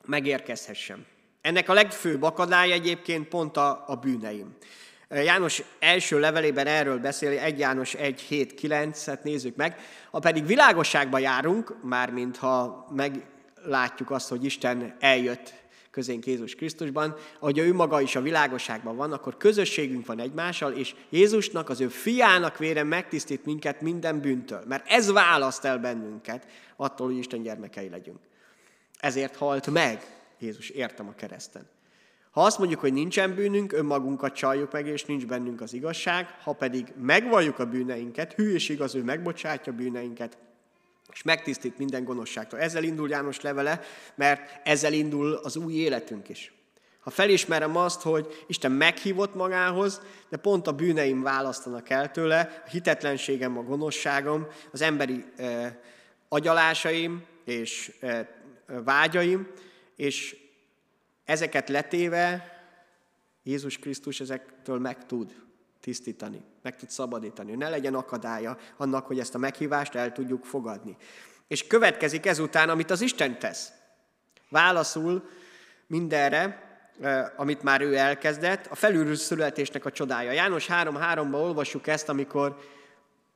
megérkezhessem. 0.06 1.04
Ennek 1.40 1.68
a 1.68 1.72
legfőbb 1.72 2.22
akadálya 2.22 2.74
egyébként 2.74 3.28
pont 3.28 3.56
a, 3.56 3.84
a 3.86 3.96
bűneim. 3.96 4.56
János 5.08 5.62
első 5.78 6.18
levelében 6.18 6.66
erről 6.66 6.98
beszél, 6.98 7.38
1 7.38 7.58
János 7.58 7.94
1, 7.94 8.20
7, 8.20 8.54
9, 8.54 9.06
et 9.06 9.24
nézzük 9.24 9.56
meg. 9.56 9.78
Ha 10.10 10.18
pedig 10.18 10.46
világosságba 10.46 11.18
járunk, 11.18 11.76
mármint 11.82 12.36
ha 12.36 12.86
meglátjuk 12.90 14.10
azt, 14.10 14.28
hogy 14.28 14.44
Isten 14.44 14.96
eljött 15.00 15.54
közénk 15.94 16.26
Jézus 16.26 16.54
Krisztusban, 16.54 17.16
ahogy 17.38 17.58
ő 17.58 17.74
maga 17.74 18.00
is 18.00 18.16
a 18.16 18.20
világosságban 18.20 18.96
van, 18.96 19.12
akkor 19.12 19.36
közösségünk 19.36 20.06
van 20.06 20.20
egymással, 20.20 20.72
és 20.72 20.94
Jézusnak, 21.10 21.68
az 21.68 21.80
ő 21.80 21.88
fiának 21.88 22.58
vére 22.58 22.82
megtisztít 22.82 23.44
minket 23.44 23.80
minden 23.80 24.20
bűntől. 24.20 24.62
Mert 24.66 24.88
ez 24.88 25.12
választ 25.12 25.64
el 25.64 25.78
bennünket 25.78 26.46
attól, 26.76 27.06
hogy 27.06 27.16
Isten 27.16 27.42
gyermekei 27.42 27.88
legyünk. 27.88 28.18
Ezért 28.98 29.36
halt 29.36 29.70
meg 29.70 30.02
Jézus, 30.38 30.68
értem 30.68 31.08
a 31.08 31.14
kereszten. 31.14 31.66
Ha 32.30 32.42
azt 32.42 32.58
mondjuk, 32.58 32.80
hogy 32.80 32.92
nincsen 32.92 33.34
bűnünk, 33.34 33.72
önmagunkat 33.72 34.34
csaljuk 34.34 34.72
meg, 34.72 34.86
és 34.86 35.04
nincs 35.04 35.26
bennünk 35.26 35.60
az 35.60 35.72
igazság, 35.72 36.28
ha 36.42 36.52
pedig 36.52 36.92
megvalljuk 37.00 37.58
a 37.58 37.66
bűneinket, 37.66 38.32
hű 38.32 38.52
és 38.52 38.68
igaz, 38.68 38.94
ő 38.94 39.02
megbocsátja 39.02 39.72
bűneinket, 39.72 40.38
és 41.12 41.22
megtisztít 41.22 41.78
minden 41.78 42.04
gonoszságtól. 42.04 42.58
Ezzel 42.58 42.82
indul 42.82 43.08
János 43.08 43.40
levele, 43.40 43.80
mert 44.14 44.60
ezzel 44.64 44.92
indul 44.92 45.32
az 45.32 45.56
új 45.56 45.72
életünk 45.72 46.28
is. 46.28 46.52
Ha 47.00 47.10
felismerem 47.10 47.76
azt, 47.76 48.02
hogy 48.02 48.44
Isten 48.46 48.72
meghívott 48.72 49.34
magához, 49.34 50.00
de 50.28 50.36
pont 50.36 50.66
a 50.66 50.72
bűneim 50.72 51.22
választanak 51.22 51.90
el 51.90 52.10
tőle, 52.10 52.62
a 52.66 52.68
hitetlenségem, 52.68 53.58
a 53.58 53.62
gonoszságom, 53.62 54.46
az 54.72 54.80
emberi 54.80 55.24
eh, 55.36 55.74
agyalásaim 56.28 57.24
és 57.44 57.92
eh, 58.00 58.26
vágyaim, 58.66 59.48
és 59.96 60.36
Ezeket 61.24 61.68
letéve 61.68 62.52
Jézus 63.42 63.78
Krisztus 63.78 64.20
ezektől 64.20 64.78
meg 64.78 65.06
tud 65.06 65.42
tisztítani, 65.80 66.42
meg 66.64 66.76
tud 66.76 66.90
szabadítani. 66.90 67.54
Ne 67.54 67.68
legyen 67.68 67.94
akadálya 67.94 68.56
annak, 68.76 69.06
hogy 69.06 69.18
ezt 69.18 69.34
a 69.34 69.38
meghívást 69.38 69.94
el 69.94 70.12
tudjuk 70.12 70.44
fogadni. 70.44 70.96
És 71.48 71.66
következik 71.66 72.26
ezután, 72.26 72.68
amit 72.68 72.90
az 72.90 73.00
Isten 73.00 73.38
tesz. 73.38 73.72
Válaszul 74.48 75.28
mindenre, 75.86 76.62
amit 77.36 77.62
már 77.62 77.80
ő 77.80 77.96
elkezdett, 77.96 78.66
a 78.66 78.74
felülről 78.74 79.14
születésnek 79.14 79.84
a 79.84 79.90
csodája. 79.90 80.30
János 80.30 80.66
3.3-ban 80.66 81.34
olvassuk 81.34 81.86
ezt, 81.86 82.08
amikor 82.08 82.58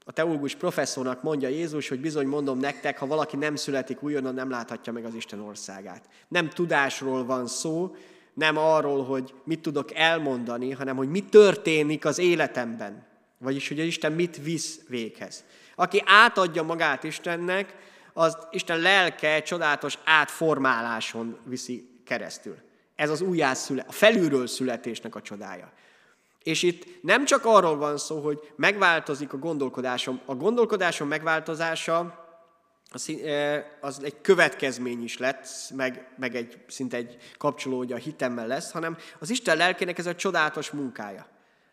a 0.05 0.13
teológus 0.13 0.55
professzornak 0.55 1.23
mondja 1.23 1.49
Jézus, 1.49 1.89
hogy 1.89 2.01
bizony 2.01 2.27
mondom 2.27 2.59
nektek, 2.59 2.99
ha 2.99 3.07
valaki 3.07 3.37
nem 3.37 3.57
születik 3.57 4.03
újonnan, 4.03 4.35
nem 4.35 4.51
láthatja 4.51 4.93
meg 4.93 5.05
az 5.05 5.15
Isten 5.15 5.41
országát. 5.41 6.09
Nem 6.29 6.49
tudásról 6.49 7.25
van 7.25 7.47
szó, 7.47 7.95
nem 8.35 8.57
arról, 8.57 9.05
hogy 9.05 9.35
mit 9.45 9.61
tudok 9.61 9.95
elmondani, 9.95 10.71
hanem 10.71 10.97
hogy 10.97 11.09
mi 11.09 11.25
történik 11.25 12.05
az 12.05 12.19
életemben. 12.19 13.07
Vagyis, 13.39 13.69
hogy 13.69 13.79
Isten 13.79 14.13
mit 14.13 14.43
visz 14.43 14.81
véghez. 14.89 15.45
Aki 15.75 16.03
átadja 16.07 16.63
magát 16.63 17.05
Istennek, 17.05 17.75
az 18.13 18.39
Isten 18.51 18.79
lelke 18.79 19.43
csodálatos 19.43 19.99
átformáláson 20.05 21.39
viszi 21.45 22.01
keresztül. 22.05 22.57
Ez 22.97 23.11
az 23.11 23.21
újjászület, 23.21 23.89
a 23.89 23.93
felülről 23.93 24.47
születésnek 24.47 25.15
a 25.15 25.23
csodája. 25.23 25.73
És 26.43 26.63
itt 26.63 27.03
nem 27.03 27.25
csak 27.25 27.45
arról 27.45 27.77
van 27.77 27.99
szó, 27.99 28.21
hogy 28.21 28.53
megváltozik 28.57 29.33
a 29.33 29.39
gondolkodásom. 29.39 30.21
A 30.25 30.35
gondolkodásom 30.35 31.09
megváltozása 31.09 32.27
az, 32.91 33.13
az 33.81 34.05
egy 34.05 34.21
következmény 34.21 35.03
is 35.03 35.19
lett, 35.19 35.47
meg, 35.75 36.09
meg 36.17 36.35
egy 36.35 36.59
szinte 36.69 36.97
egy 36.97 37.17
kapcsoló, 37.37 37.77
hogy 37.77 37.93
a 37.93 37.97
hitemmel 37.97 38.47
lesz, 38.47 38.71
hanem 38.71 38.97
az 39.19 39.31
Isten 39.31 39.57
lelkének 39.57 39.99
ez 39.99 40.07
a 40.07 40.15
csodálatos 40.15 40.71
munkája. 40.71 41.27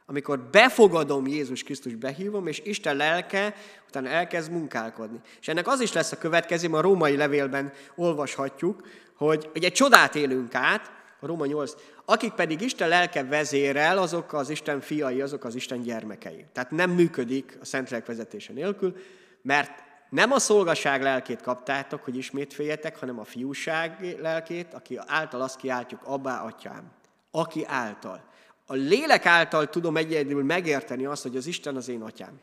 Amikor 0.05 0.39
befogadom 0.39 1.27
Jézus 1.27 1.63
Krisztus, 1.63 1.95
behívom, 1.95 2.47
és 2.47 2.61
Isten 2.63 2.95
lelke 2.95 3.55
utána 3.87 4.09
elkezd 4.09 4.51
munkálkodni. 4.51 5.19
És 5.39 5.47
ennek 5.47 5.67
az 5.67 5.79
is 5.79 5.93
lesz 5.93 6.11
a 6.11 6.17
következő, 6.17 6.69
a 6.69 6.81
római 6.81 7.15
levélben 7.15 7.73
olvashatjuk, 7.95 8.87
hogy, 9.15 9.49
hogy 9.51 9.63
egy 9.63 9.73
csodát 9.73 10.15
élünk 10.15 10.55
át, 10.55 10.91
a 11.19 11.25
Róma 11.25 11.45
8, 11.45 11.73
akik 12.05 12.33
pedig 12.33 12.61
Isten 12.61 12.87
lelke 12.87 13.23
vezérel, 13.23 13.97
azok 13.97 14.33
az 14.33 14.49
Isten 14.49 14.81
fiai, 14.81 15.21
azok 15.21 15.43
az 15.43 15.55
Isten 15.55 15.81
gyermekei. 15.81 16.45
Tehát 16.53 16.71
nem 16.71 16.91
működik 16.91 17.57
a 17.61 17.65
Szentlélek 17.65 18.05
vezetése 18.05 18.53
nélkül, 18.53 18.95
mert 19.41 19.83
Nem 20.09 20.31
a 20.31 20.39
szolgaság 20.39 21.01
lelkét 21.01 21.41
kaptátok, 21.41 22.03
hogy 22.03 22.17
ismét 22.17 22.53
féljetek, 22.53 22.99
hanem 22.99 23.19
a 23.19 23.23
fiúság 23.23 24.17
lelkét, 24.21 24.73
aki 24.73 24.99
által 25.05 25.41
azt 25.41 25.57
kiáltjuk, 25.57 26.01
abba, 26.03 26.41
atyám. 26.41 26.91
Aki 27.31 27.65
által. 27.65 28.29
A 28.65 28.73
lélek 28.73 29.25
által 29.25 29.69
tudom 29.69 29.97
egyedül 29.97 30.43
megérteni 30.43 31.06
azt, 31.06 31.23
hogy 31.23 31.38
az 31.38 31.47
Isten 31.47 31.75
az 31.75 31.88
én 31.88 32.01
atyám. 32.01 32.39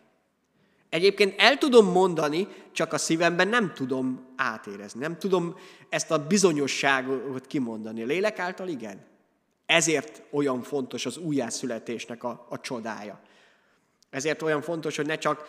Egyébként 0.88 1.40
el 1.40 1.58
tudom 1.58 1.86
mondani, 1.86 2.48
csak 2.72 2.92
a 2.92 2.98
szívemben 2.98 3.48
nem 3.48 3.72
tudom 3.74 4.26
átérezni. 4.36 5.00
Nem 5.00 5.18
tudom 5.18 5.56
ezt 5.88 6.10
a 6.10 6.26
bizonyosságot 6.26 7.46
kimondani. 7.46 8.02
A 8.02 8.06
lélek 8.06 8.38
által 8.38 8.68
igen. 8.68 9.04
Ezért 9.66 10.22
olyan 10.30 10.62
fontos 10.62 11.06
az 11.06 11.16
újjászületésnek 11.16 12.24
a, 12.24 12.46
a 12.48 12.60
csodája. 12.60 13.20
Ezért 14.10 14.42
olyan 14.42 14.62
fontos, 14.62 14.96
hogy 14.96 15.06
ne 15.06 15.16
csak 15.16 15.48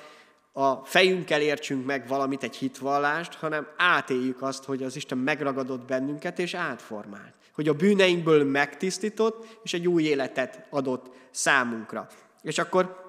a 0.52 0.76
fejünkkel 0.76 1.42
értsünk 1.42 1.86
meg 1.86 2.08
valamit, 2.08 2.44
egy 2.44 2.56
hitvallást, 2.56 3.34
hanem 3.34 3.68
átéljük 3.78 4.42
azt, 4.42 4.64
hogy 4.64 4.84
az 4.84 4.96
Isten 4.96 5.18
megragadott 5.18 5.86
bennünket 5.86 6.40
és 6.40 6.54
átformált. 6.54 7.34
Hogy 7.54 7.68
a 7.68 7.74
bűneinkből 7.74 8.44
megtisztított, 8.44 9.60
és 9.64 9.74
egy 9.74 9.88
új 9.88 10.04
életet 10.04 10.68
adott 10.70 11.16
számunkra. 11.32 12.08
És 12.42 12.58
akkor 12.58 13.02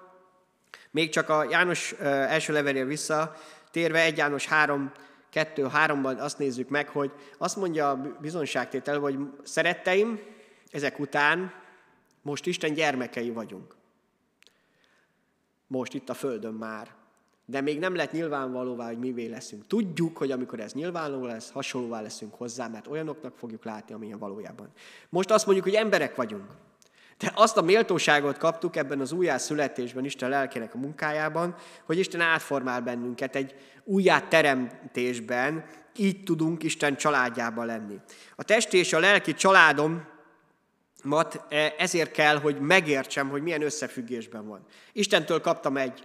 még 0.90 1.11
csak 1.11 1.28
a 1.28 1.44
János 1.50 1.92
első 2.00 2.52
levelére 2.52 2.85
visszatérve, 2.85 4.00
1 4.00 4.16
János 4.16 4.46
3, 4.46 4.92
2, 5.30 5.68
3-ban 5.74 6.18
azt 6.18 6.38
nézzük 6.38 6.68
meg, 6.68 6.88
hogy 6.88 7.12
azt 7.38 7.57
mondja 7.57 7.90
a 7.90 8.16
bizonságtétel, 8.20 8.98
hogy 8.98 9.18
szeretteim, 9.42 10.20
ezek 10.70 10.98
után 10.98 11.52
most 12.22 12.46
Isten 12.46 12.72
gyermekei 12.74 13.30
vagyunk. 13.30 13.74
Most 15.66 15.94
itt 15.94 16.09
a 16.09 16.14
Földön 16.14 16.54
már. 16.54 16.94
De 17.46 17.61
még 17.61 17.78
nem 17.78 17.94
lett 17.94 18.12
nyilvánvalóvá, 18.12 18.87
hogy 18.87 18.98
mivé 18.98 19.26
leszünk. 19.26 19.66
Tudjuk, 19.66 20.16
hogy 20.16 20.30
amikor 20.30 20.61
ez 20.61 20.72
nyilvánvaló 20.72 21.24
lesz, 21.26 21.50
hasonlóvá 21.50 22.00
leszünk 22.00 22.35
hozzá, 22.35 22.68
mert 22.68 22.87
olyanoknak 22.87 23.37
fogjuk 23.37 23.64
látni, 23.64 23.94
amilyen 23.94 24.18
valójában. 24.18 24.68
Most 25.09 25.30
azt 25.30 25.44
mondjuk, 25.46 25.66
hogy 25.66 25.74
emberek 25.74 26.14
vagyunk. 26.14 26.46
De 27.18 27.33
azt 27.35 27.57
a 27.57 27.62
méltóságot 27.62 28.38
kaptuk 28.38 28.76
ebben 28.76 29.00
az 29.00 29.12
újjászületésben, 29.12 30.04
Isten 30.04 30.28
lelkének 30.28 30.74
a 30.74 30.78
munkájában, 30.78 31.54
hogy 31.85 31.98
Isten 31.98 32.20
átformál 32.20 32.80
bennünket 32.80 33.37
egy 33.37 33.54
újjáteremtésben, 33.85 35.64
így 35.96 36.22
tudunk 36.22 36.62
Isten 36.62 36.96
családjába 36.96 37.64
lenni. 37.64 38.00
A 38.37 38.42
testi 38.42 38.78
és 38.78 38.92
a 38.92 38.98
lelki 38.98 39.35
családom 39.35 40.04
e, 41.48 41.74
ezért 41.78 42.11
kell, 42.11 42.38
hogy 42.38 42.61
megértsem, 42.61 43.28
hogy 43.28 43.42
milyen 43.42 43.62
összefüggésben 43.62 44.48
van. 44.48 44.66
Istentől 44.92 45.40
kaptam 45.40 45.76
egy 45.76 46.04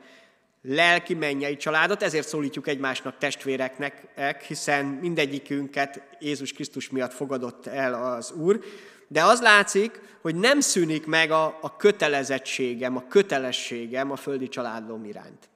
lelki 0.62 1.14
mennyei 1.14 1.58
családot, 1.58 2.04
ezért 2.04 2.28
szólítjuk 2.28 2.68
egymásnak 2.68 3.18
testvéreknek, 3.18 4.08
hiszen 4.48 4.86
mindegyikünket 4.86 6.02
Jézus 6.20 6.54
Krisztus 6.54 6.90
miatt 6.90 7.14
fogadott 7.14 7.68
el 7.68 7.94
az 8.14 8.32
Úr, 8.32 8.60
de 9.08 9.24
az 9.24 9.42
látszik, 9.42 10.02
hogy 10.22 10.36
nem 10.36 10.60
szűnik 10.60 11.06
meg 11.06 11.32
a, 11.32 11.58
a 11.62 11.76
kötelezettségem, 11.76 12.96
a 12.98 13.08
kötelességem 13.08 14.12
a 14.12 14.16
földi 14.16 14.48
családom 14.48 15.06
iránt. 15.06 15.50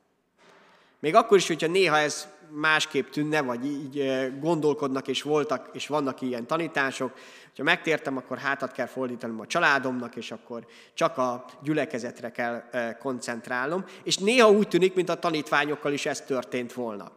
Még 1.00 1.16
akkor 1.16 1.38
is, 1.38 1.48
hogyha 1.48 1.68
néha 1.68 1.98
ez 1.98 2.28
másképp 2.56 3.10
tűnne, 3.10 3.42
vagy 3.42 3.66
így 3.66 4.30
gondolkodnak, 4.40 5.08
és 5.08 5.22
voltak, 5.22 5.70
és 5.74 5.88
vannak 5.88 6.22
ilyen 6.22 6.48
tanítások, 6.48 7.14
ha 7.58 7.64
megtértem, 7.64 8.18
akkor 8.18 8.38
hátat 8.38 8.72
kell 8.72 8.86
fordítanom 8.86 9.40
a 9.40 9.48
családomnak, 9.48 10.16
és 10.16 10.32
akkor 10.32 10.66
csak 10.94 11.18
a 11.18 11.46
gyülekezetre 11.64 12.32
kell 12.32 12.64
koncentrálnom. 13.00 13.86
És 14.04 14.18
néha 14.18 14.52
úgy 14.52 14.68
tűnik, 14.68 14.94
mint 14.94 15.10
a 15.10 15.20
tanítványokkal 15.20 15.94
is 15.94 16.06
ez 16.06 16.22
történt 16.22 16.74
volna. 16.74 17.12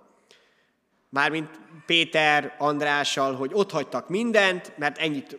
Mármint 1.09 1.51
Péter, 1.87 2.55
Andrással, 2.59 3.35
hogy 3.35 3.51
ott 3.53 3.71
hagytak 3.71 4.09
mindent, 4.09 4.73
mert 4.79 4.99
ennyit 4.99 5.39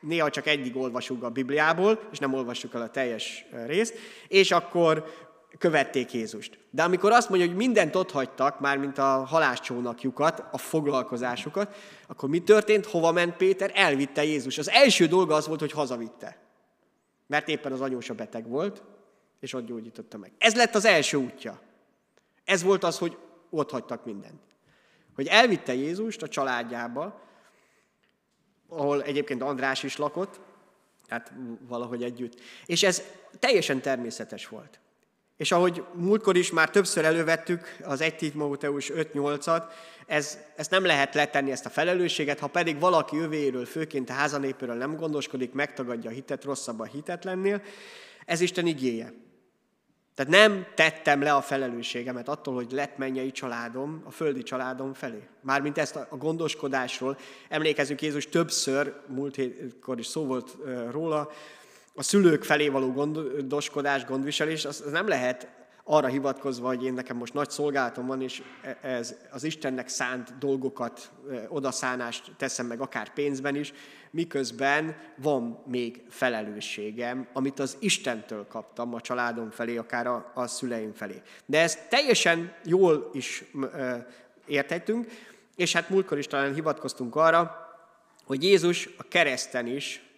néha 0.00 0.30
csak 0.30 0.46
egyig 0.46 0.76
olvasunk 0.76 1.22
a 1.22 1.30
Bibliából, 1.30 2.00
és 2.12 2.18
nem 2.18 2.34
olvassuk 2.34 2.74
el 2.74 2.82
a 2.82 2.90
teljes 2.90 3.44
részt, 3.66 3.94
és 4.28 4.50
akkor 4.50 5.04
követték 5.58 6.12
Jézust. 6.12 6.58
De 6.70 6.82
amikor 6.82 7.12
azt 7.12 7.28
mondja, 7.28 7.46
hogy 7.46 7.56
mindent 7.56 7.94
ott 7.94 8.10
hagytak, 8.10 8.60
már 8.60 8.78
mint 8.78 8.98
a 8.98 9.24
haláscsónakjukat, 9.24 10.44
a 10.52 10.58
foglalkozásukat, 10.58 11.76
akkor 12.06 12.28
mi 12.28 12.42
történt? 12.42 12.86
Hova 12.86 13.12
ment 13.12 13.36
Péter? 13.36 13.70
Elvitte 13.74 14.24
Jézus. 14.24 14.58
Az 14.58 14.70
első 14.70 15.06
dolga 15.06 15.34
az 15.34 15.46
volt, 15.46 15.60
hogy 15.60 15.72
hazavitte. 15.72 16.36
Mert 17.26 17.48
éppen 17.48 17.72
az 17.72 17.80
anyósa 17.80 18.14
beteg 18.14 18.48
volt, 18.48 18.82
és 19.40 19.52
ott 19.52 19.66
gyógyította 19.66 20.18
meg. 20.18 20.32
Ez 20.38 20.54
lett 20.54 20.74
az 20.74 20.84
első 20.84 21.16
útja. 21.16 21.60
Ez 22.44 22.62
volt 22.62 22.84
az, 22.84 22.98
hogy 22.98 23.16
ott 23.50 23.70
hagytak 23.70 24.04
mindent. 24.04 24.40
Hogy 25.14 25.26
elvitte 25.26 25.74
Jézust 25.74 26.22
a 26.22 26.28
családjába, 26.28 27.20
ahol 28.68 29.02
egyébként 29.02 29.42
András 29.42 29.82
is 29.82 29.96
lakott, 29.96 30.40
tehát 31.06 31.32
valahogy 31.68 32.02
együtt. 32.02 32.40
És 32.66 32.82
ez 32.82 33.02
teljesen 33.38 33.80
természetes 33.80 34.48
volt. 34.48 34.80
És 35.36 35.52
ahogy 35.52 35.84
múltkor 35.94 36.36
is 36.36 36.50
már 36.50 36.70
többször 36.70 37.04
elővettük 37.04 37.76
az 37.82 38.00
1 38.00 38.16
Timóteus 38.16 38.90
5-8-at, 38.94 39.62
ez, 40.06 40.38
ezt 40.56 40.70
nem 40.70 40.84
lehet 40.84 41.14
letenni 41.14 41.50
ezt 41.50 41.66
a 41.66 41.70
felelősséget, 41.70 42.38
ha 42.38 42.46
pedig 42.46 42.80
valaki 42.80 43.18
övéről, 43.18 43.64
főként 43.64 44.10
a 44.10 44.12
házanépéről 44.12 44.74
nem 44.74 44.96
gondoskodik, 44.96 45.52
megtagadja 45.52 46.10
a 46.10 46.12
hitet, 46.12 46.44
rosszabb 46.44 46.80
a 46.80 46.84
hitetlennél, 46.84 47.62
ez 48.26 48.40
Isten 48.40 48.66
igéje. 48.66 49.12
Tehát 50.14 50.32
nem 50.32 50.66
tettem 50.74 51.22
le 51.22 51.34
a 51.34 51.40
felelősségemet 51.40 52.28
attól, 52.28 52.54
hogy 52.54 52.72
lett 52.72 52.96
mennyei 52.96 53.30
családom, 53.30 54.02
a 54.04 54.10
földi 54.10 54.42
családom 54.42 54.94
felé. 54.94 55.28
Mármint 55.40 55.78
ezt 55.78 55.96
a 55.96 56.16
gondoskodásról. 56.16 57.16
Emlékezünk, 57.48 58.02
Jézus 58.02 58.26
többször, 58.26 58.94
múlt 59.06 59.34
hétkor 59.34 59.98
is 59.98 60.06
szó 60.06 60.26
volt 60.26 60.56
róla, 60.90 61.30
a 61.94 62.02
szülők 62.02 62.44
felé 62.44 62.68
való 62.68 62.92
gondoskodás, 62.92 64.04
gondviselés, 64.04 64.64
az 64.64 64.84
nem 64.90 65.08
lehet 65.08 65.48
arra 65.84 66.06
hivatkozva, 66.06 66.66
hogy 66.66 66.84
én 66.84 66.92
nekem 66.92 67.16
most 67.16 67.34
nagy 67.34 67.50
szolgálatom 67.50 68.06
van, 68.06 68.22
és 68.22 68.42
ez 68.82 69.16
az 69.30 69.44
Istennek 69.44 69.88
szánt 69.88 70.38
dolgokat, 70.38 71.10
odaszánást 71.48 72.32
teszem 72.36 72.66
meg 72.66 72.80
akár 72.80 73.12
pénzben 73.12 73.54
is, 73.54 73.72
miközben 74.10 74.96
van 75.16 75.62
még 75.66 76.02
felelősségem, 76.08 77.28
amit 77.32 77.58
az 77.58 77.76
Istentől 77.80 78.46
kaptam 78.46 78.94
a 78.94 79.00
családom 79.00 79.50
felé, 79.50 79.76
akár 79.76 80.06
a, 80.06 80.32
a 80.34 80.46
szüleim 80.46 80.92
felé. 80.92 81.22
De 81.46 81.60
ezt 81.60 81.88
teljesen 81.88 82.54
jól 82.64 83.10
is 83.12 83.44
értettünk, 84.46 85.06
és 85.56 85.72
hát 85.72 85.88
múltkor 85.88 86.18
is 86.18 86.26
talán 86.26 86.54
hivatkoztunk 86.54 87.16
arra, 87.16 87.56
hogy 88.24 88.42
Jézus 88.42 88.88
a 88.96 89.02
kereszten 89.08 89.66
is 89.66 90.11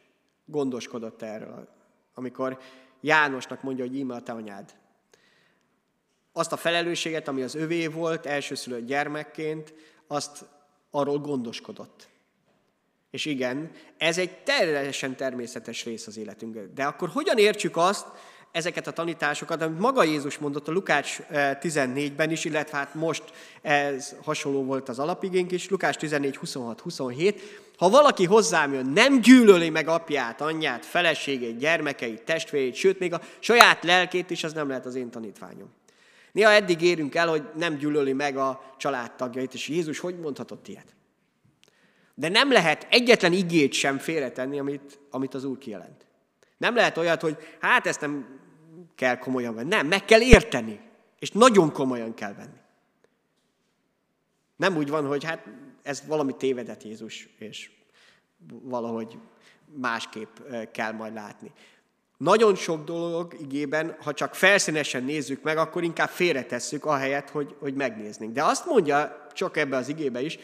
gondoskodott 0.44 1.22
erről, 1.22 1.68
amikor 2.14 2.59
Jánosnak 3.00 3.62
mondja, 3.62 3.85
hogy 3.85 3.96
íme 3.96 4.14
a 4.14 4.22
te 4.22 4.33
anyád. 4.33 4.74
Azt 6.33 6.52
a 6.52 6.57
felelősséget, 6.57 7.28
ami 7.28 7.42
az 7.42 7.54
övé 7.54 7.87
volt 7.87 8.26
elsőszülött 8.26 8.87
gyermekként, 8.87 9.74
azt 10.07 10.44
arról 10.90 11.18
gondoskodott. 11.18 12.09
És 13.11 13.24
igen, 13.24 13.70
ez 13.96 14.18
egy 14.18 14.42
teljesen 14.42 15.16
természetes 15.16 15.85
rész 15.85 16.07
az 16.07 16.16
életünkben. 16.16 16.74
De 16.74 16.85
akkor 16.85 17.09
hogyan 17.09 17.38
értsük 17.38 17.76
azt, 17.76 18.07
ezeket 18.54 18.86
a 18.86 18.90
tanításokat, 18.90 19.62
amit 19.62 19.78
maga 19.78 20.04
Jézus 20.04 20.38
mondott 20.38 20.68
a 20.68 20.72
Lukács 20.72 21.18
14-ben 21.32 22.30
is, 22.30 22.44
illetve 22.44 22.76
hát 22.76 22.94
most 22.94 23.22
ez 23.62 24.14
hasonló 24.24 24.64
volt 24.64 24.88
az 24.88 24.98
alapigénk 24.98 25.52
is, 25.52 25.68
Lukács 25.68 25.96
14, 25.96 26.36
26, 26.36 26.80
27. 26.80 27.62
Ha 27.76 27.88
valaki 27.88 28.24
hozzám 28.24 28.72
jön, 28.72 28.86
nem 28.86 29.20
gyűlöli 29.20 29.70
meg 29.70 29.88
apját, 29.88 30.40
anyját, 30.40 30.84
feleségét, 30.86 31.58
gyermekeit, 31.58 32.22
testvérét, 32.22 32.74
sőt, 32.74 32.98
még 32.98 33.12
a 33.12 33.20
saját 33.38 33.84
lelkét 33.84 34.30
is, 34.30 34.44
az 34.44 34.52
nem 34.52 34.68
lehet 34.68 34.86
az 34.86 34.94
én 34.94 35.10
tanítványom. 35.10 35.72
Néha 36.32 36.50
eddig 36.50 36.82
érünk 36.82 37.14
el, 37.14 37.28
hogy 37.28 37.42
nem 37.57 37.76
gyűlöli 37.76 38.12
meg 38.12 38.36
a 38.36 38.74
családtagjait, 38.76 39.55
és 39.55 39.68
Jézus 39.68 39.98
hogy 39.98 40.18
mondhatott 40.18 40.68
ilyet? 40.68 40.94
De 42.14 42.28
nem 42.28 42.52
lehet 42.52 42.86
egyetlen 42.90 43.32
igét 43.32 43.72
sem 43.72 43.98
félretenni, 43.98 44.59
amit, 44.59 44.98
amit 45.11 45.34
az 45.34 45.44
Úr 45.44 45.59
kijelent. 45.59 46.07
Nem 46.57 46.74
lehet 46.74 46.98
olyat, 46.98 47.20
hogy 47.20 47.36
hát 47.61 47.86
ezt 47.86 48.00
nem 48.00 48.42
kell 48.95 49.18
komolyan 49.18 49.55
venni. 49.55 49.68
Nem, 49.68 49.86
meg 49.86 50.05
kell 50.05 50.20
érteni. 50.20 50.80
És 51.18 51.30
nagyon 51.30 51.72
komolyan 51.72 52.14
kell 52.14 52.34
venni. 52.34 52.59
Nem 54.57 54.76
úgy 54.76 54.88
van, 54.88 55.07
hogy 55.07 55.24
hát 55.24 55.47
ez 55.82 56.03
valami 56.07 56.36
tévedett 56.36 56.82
Jézus, 56.82 57.28
és 57.38 57.70
valahogy 58.62 59.18
másképp 59.76 60.36
kell 60.72 60.92
majd 60.92 61.14
látni. 61.14 61.53
Nagyon 62.16 62.55
sok 62.55 62.84
dolog 62.84 63.36
igében, 63.40 63.97
ha 64.01 64.12
csak 64.12 64.34
felszínesen 64.34 65.05
nézzük 65.05 65.42
meg, 65.42 65.57
akkor 65.57 65.82
inkább 65.82 66.09
félretesszük, 66.09 66.84
ahelyett, 66.84 67.30
hogy, 67.30 67.57
hogy 67.59 67.74
megnéznénk. 67.74 68.32
De 68.32 68.45
azt 68.45 68.66
mondja 68.66 69.26
csak 69.32 69.57
ebbe 69.57 69.76
az 69.76 69.88
igébe 69.88 70.20
is, 70.20 70.38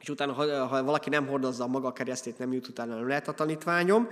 és 0.00 0.08
utána, 0.08 0.32
ha, 0.32 0.66
ha 0.66 0.82
valaki 0.82 1.08
nem 1.08 1.26
hordozza 1.26 1.66
maga 1.66 1.92
keresztét, 1.92 2.38
nem 2.38 2.52
jut 2.52 2.68
utána, 2.68 2.94
nem 2.94 3.08
lehet 3.08 3.28
a 3.28 3.32
tanítványom, 3.32 4.08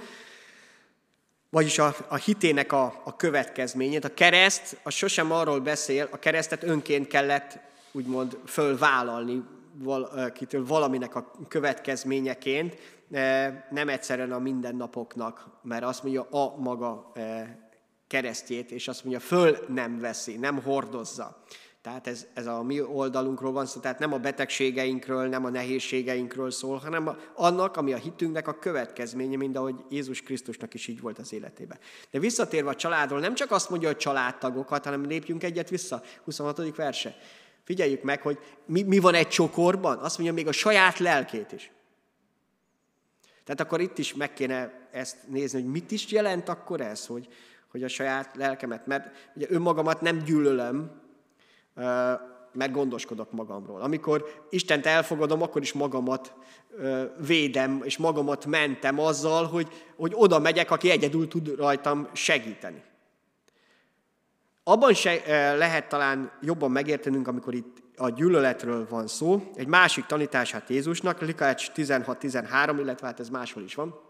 vagyis 1.57 1.79
a, 1.79 1.95
a 2.09 2.17
hitének 2.17 2.73
a, 2.73 3.01
a 3.05 3.17
következményét. 3.17 4.05
A 4.05 4.15
kereszt, 4.15 4.81
az 4.83 4.95
sosem 4.95 5.33
arról 5.33 5.61
beszél, 5.61 6.09
a 6.11 6.19
keresztet 6.19 6.63
önként 6.63 7.07
kellett 7.07 7.59
úgymond 7.93 8.39
fölvállalni 8.47 9.45
valakitől 9.79 10.67
valaminek 10.67 11.15
a 11.15 11.31
következményeként, 11.49 12.77
nem 13.71 13.89
egyszerűen 13.89 14.33
a 14.33 14.39
mindennapoknak, 14.39 15.47
mert 15.63 15.85
azt 15.85 16.03
mondja 16.03 16.23
a 16.31 16.57
maga 16.57 17.13
keresztjét, 18.07 18.71
és 18.71 18.89
azt 18.89 19.05
mondja, 19.05 19.21
föl 19.21 19.59
nem 19.69 20.01
veszi, 20.01 20.37
nem 20.37 20.63
hordozza. 20.63 21.43
Tehát 21.87 22.07
ez, 22.07 22.27
ez 22.35 22.47
a 22.47 22.63
mi 22.63 22.81
oldalunkról 22.81 23.53
van 23.53 23.67
szó, 23.67 23.81
tehát 23.81 23.99
nem 23.99 24.13
a 24.13 24.19
betegségeinkről, 24.19 25.29
nem 25.29 25.45
a 25.45 25.49
nehézségeinkről 25.49 26.51
szól, 26.51 26.77
hanem 26.77 27.17
annak, 27.35 27.77
ami 27.77 27.93
a 27.93 27.97
hitünknek 27.97 28.49
a 28.49 28.59
következménye, 28.59 29.37
mint 29.37 29.57
ahogy 29.57 29.75
Jézus 29.91 30.23
Krisztusnak 30.23 30.75
is 30.75 30.87
így 30.87 31.01
volt 31.01 31.19
az 31.19 31.33
életében. 31.33 31.79
De 32.11 32.19
visszatérve 32.19 32.71
a 32.71 32.75
családról, 32.75 33.21
nem 33.21 33.35
csak 33.35 33.51
azt 33.51 33.71
mondja, 33.71 33.89
hogy 33.89 33.97
családtagokat, 33.97 34.85
hanem 34.85 35.05
lépjünk 35.05 35.43
egyet 35.43 35.69
vissza, 35.69 36.03
26. 36.25 36.77
verse. 36.77 37.17
Figyeljük 37.65 38.03
meg, 38.03 38.21
hogy 38.21 38.39
mi, 38.65 38.83
mi 38.83 38.99
van 38.99 39.15
egy 39.15 39.29
csokorban, 39.29 39.99
azt 39.99 40.19
mondja 40.19 40.35
még 40.35 40.47
a 40.47 40.53
saját 40.53 40.99
lelkét 40.99 41.53
is. 41.53 41.71
Tehát 43.45 43.61
akkor 43.61 43.81
itt 43.81 43.99
is 43.99 44.15
meg 44.15 44.33
kéne 44.33 44.89
ezt 44.93 45.17
nézni, 45.29 45.63
hogy 45.63 45.71
mit 45.71 45.91
is 45.91 46.11
jelent 46.11 46.49
akkor 46.49 46.81
ez, 46.81 47.07
hogy, 47.07 47.29
hogy 47.71 47.83
a 47.83 47.89
saját 47.89 48.37
lelkemet, 48.37 48.87
mert 48.87 49.31
ugye 49.35 49.47
önmagamat 49.51 50.01
nem 50.01 50.19
gyűlölöm, 50.19 51.05
mert 52.53 52.73
gondoskodok 52.73 53.33
magamról. 53.33 53.81
Amikor 53.81 54.47
Istent 54.51 54.87
elfogadom, 54.87 55.43
akkor 55.43 55.63
is 55.63 55.73
magamat 55.73 56.35
védem, 57.27 57.81
és 57.85 57.97
magamat 57.97 58.47
mentem 58.47 58.99
azzal, 58.99 59.45
hogy, 59.45 59.69
hogy 59.97 60.13
oda 60.15 60.39
megyek, 60.39 60.71
aki 60.71 60.91
egyedül 60.91 61.29
tud 61.29 61.55
rajtam 61.57 62.09
segíteni. 62.13 62.83
Abban 64.65 64.95
se 64.95 65.23
lehet 65.57 65.89
talán 65.89 66.33
jobban 66.41 66.71
megértenünk, 66.71 67.29
amikor 67.29 67.55
itt 67.55 67.83
a 67.97 68.09
gyűlöletről 68.09 68.87
van 68.89 69.07
szó. 69.07 69.51
Egy 69.55 69.67
másik 69.67 70.05
tanítását 70.05 70.69
Jézusnak, 70.69 71.21
Lukács 71.21 71.71
16-13, 71.75 72.77
illetve 72.81 73.07
hát 73.07 73.21
ez 73.21 73.29
máshol 73.29 73.63
is 73.63 73.75
van. 73.75 74.06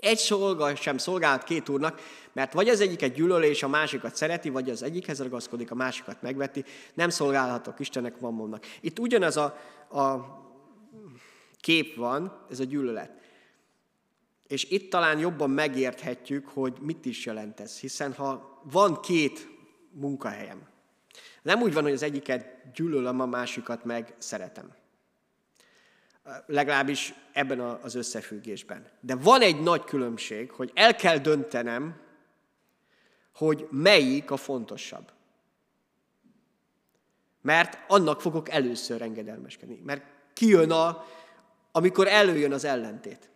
Egy 0.00 0.18
szolga 0.18 0.74
sem 0.76 0.98
szolgálhat 0.98 1.44
két 1.44 1.68
úrnak, 1.68 2.00
mert 2.32 2.52
vagy 2.52 2.68
az 2.68 2.80
egyiket 2.80 3.14
gyűlöli, 3.14 3.56
a 3.60 3.68
másikat 3.68 4.16
szereti, 4.16 4.48
vagy 4.48 4.70
az 4.70 4.82
egyikhez 4.82 5.22
ragaszkodik, 5.22 5.70
a 5.70 5.74
másikat 5.74 6.22
megveti. 6.22 6.64
Nem 6.94 7.08
szolgálhatok 7.08 7.80
Istennek 7.80 8.20
mammomnak. 8.20 8.66
Itt 8.80 8.98
ugyanaz 8.98 9.36
a, 9.36 9.44
a 9.90 10.38
kép 11.60 11.96
van, 11.96 12.46
ez 12.50 12.60
a 12.60 12.64
gyűlölet. 12.64 13.12
És 14.46 14.64
itt 14.64 14.90
talán 14.90 15.18
jobban 15.18 15.50
megérthetjük, 15.50 16.48
hogy 16.48 16.76
mit 16.80 17.04
is 17.04 17.26
jelent 17.26 17.60
ez. 17.60 17.78
Hiszen 17.78 18.12
ha 18.12 18.60
van 18.62 19.00
két 19.00 19.48
munkahelyem, 19.90 20.68
nem 21.42 21.62
úgy 21.62 21.72
van, 21.72 21.82
hogy 21.82 21.92
az 21.92 22.02
egyiket 22.02 22.72
gyűlölöm, 22.74 23.20
a 23.20 23.26
másikat 23.26 23.84
meg 23.84 24.14
szeretem 24.18 24.79
legalábbis 26.46 27.14
ebben 27.32 27.60
az 27.60 27.94
összefüggésben. 27.94 28.86
De 29.00 29.16
van 29.16 29.40
egy 29.40 29.60
nagy 29.60 29.84
különbség, 29.84 30.50
hogy 30.50 30.70
el 30.74 30.94
kell 30.94 31.18
döntenem, 31.18 32.00
hogy 33.34 33.68
melyik 33.70 34.30
a 34.30 34.36
fontosabb. 34.36 35.12
Mert 37.42 37.78
annak 37.88 38.20
fogok 38.20 38.50
először 38.50 39.02
engedelmeskedni. 39.02 39.80
Mert 39.84 40.04
kijön 40.32 40.70
a, 40.70 41.04
amikor 41.72 42.08
előjön 42.08 42.52
az 42.52 42.64
ellentét. 42.64 43.30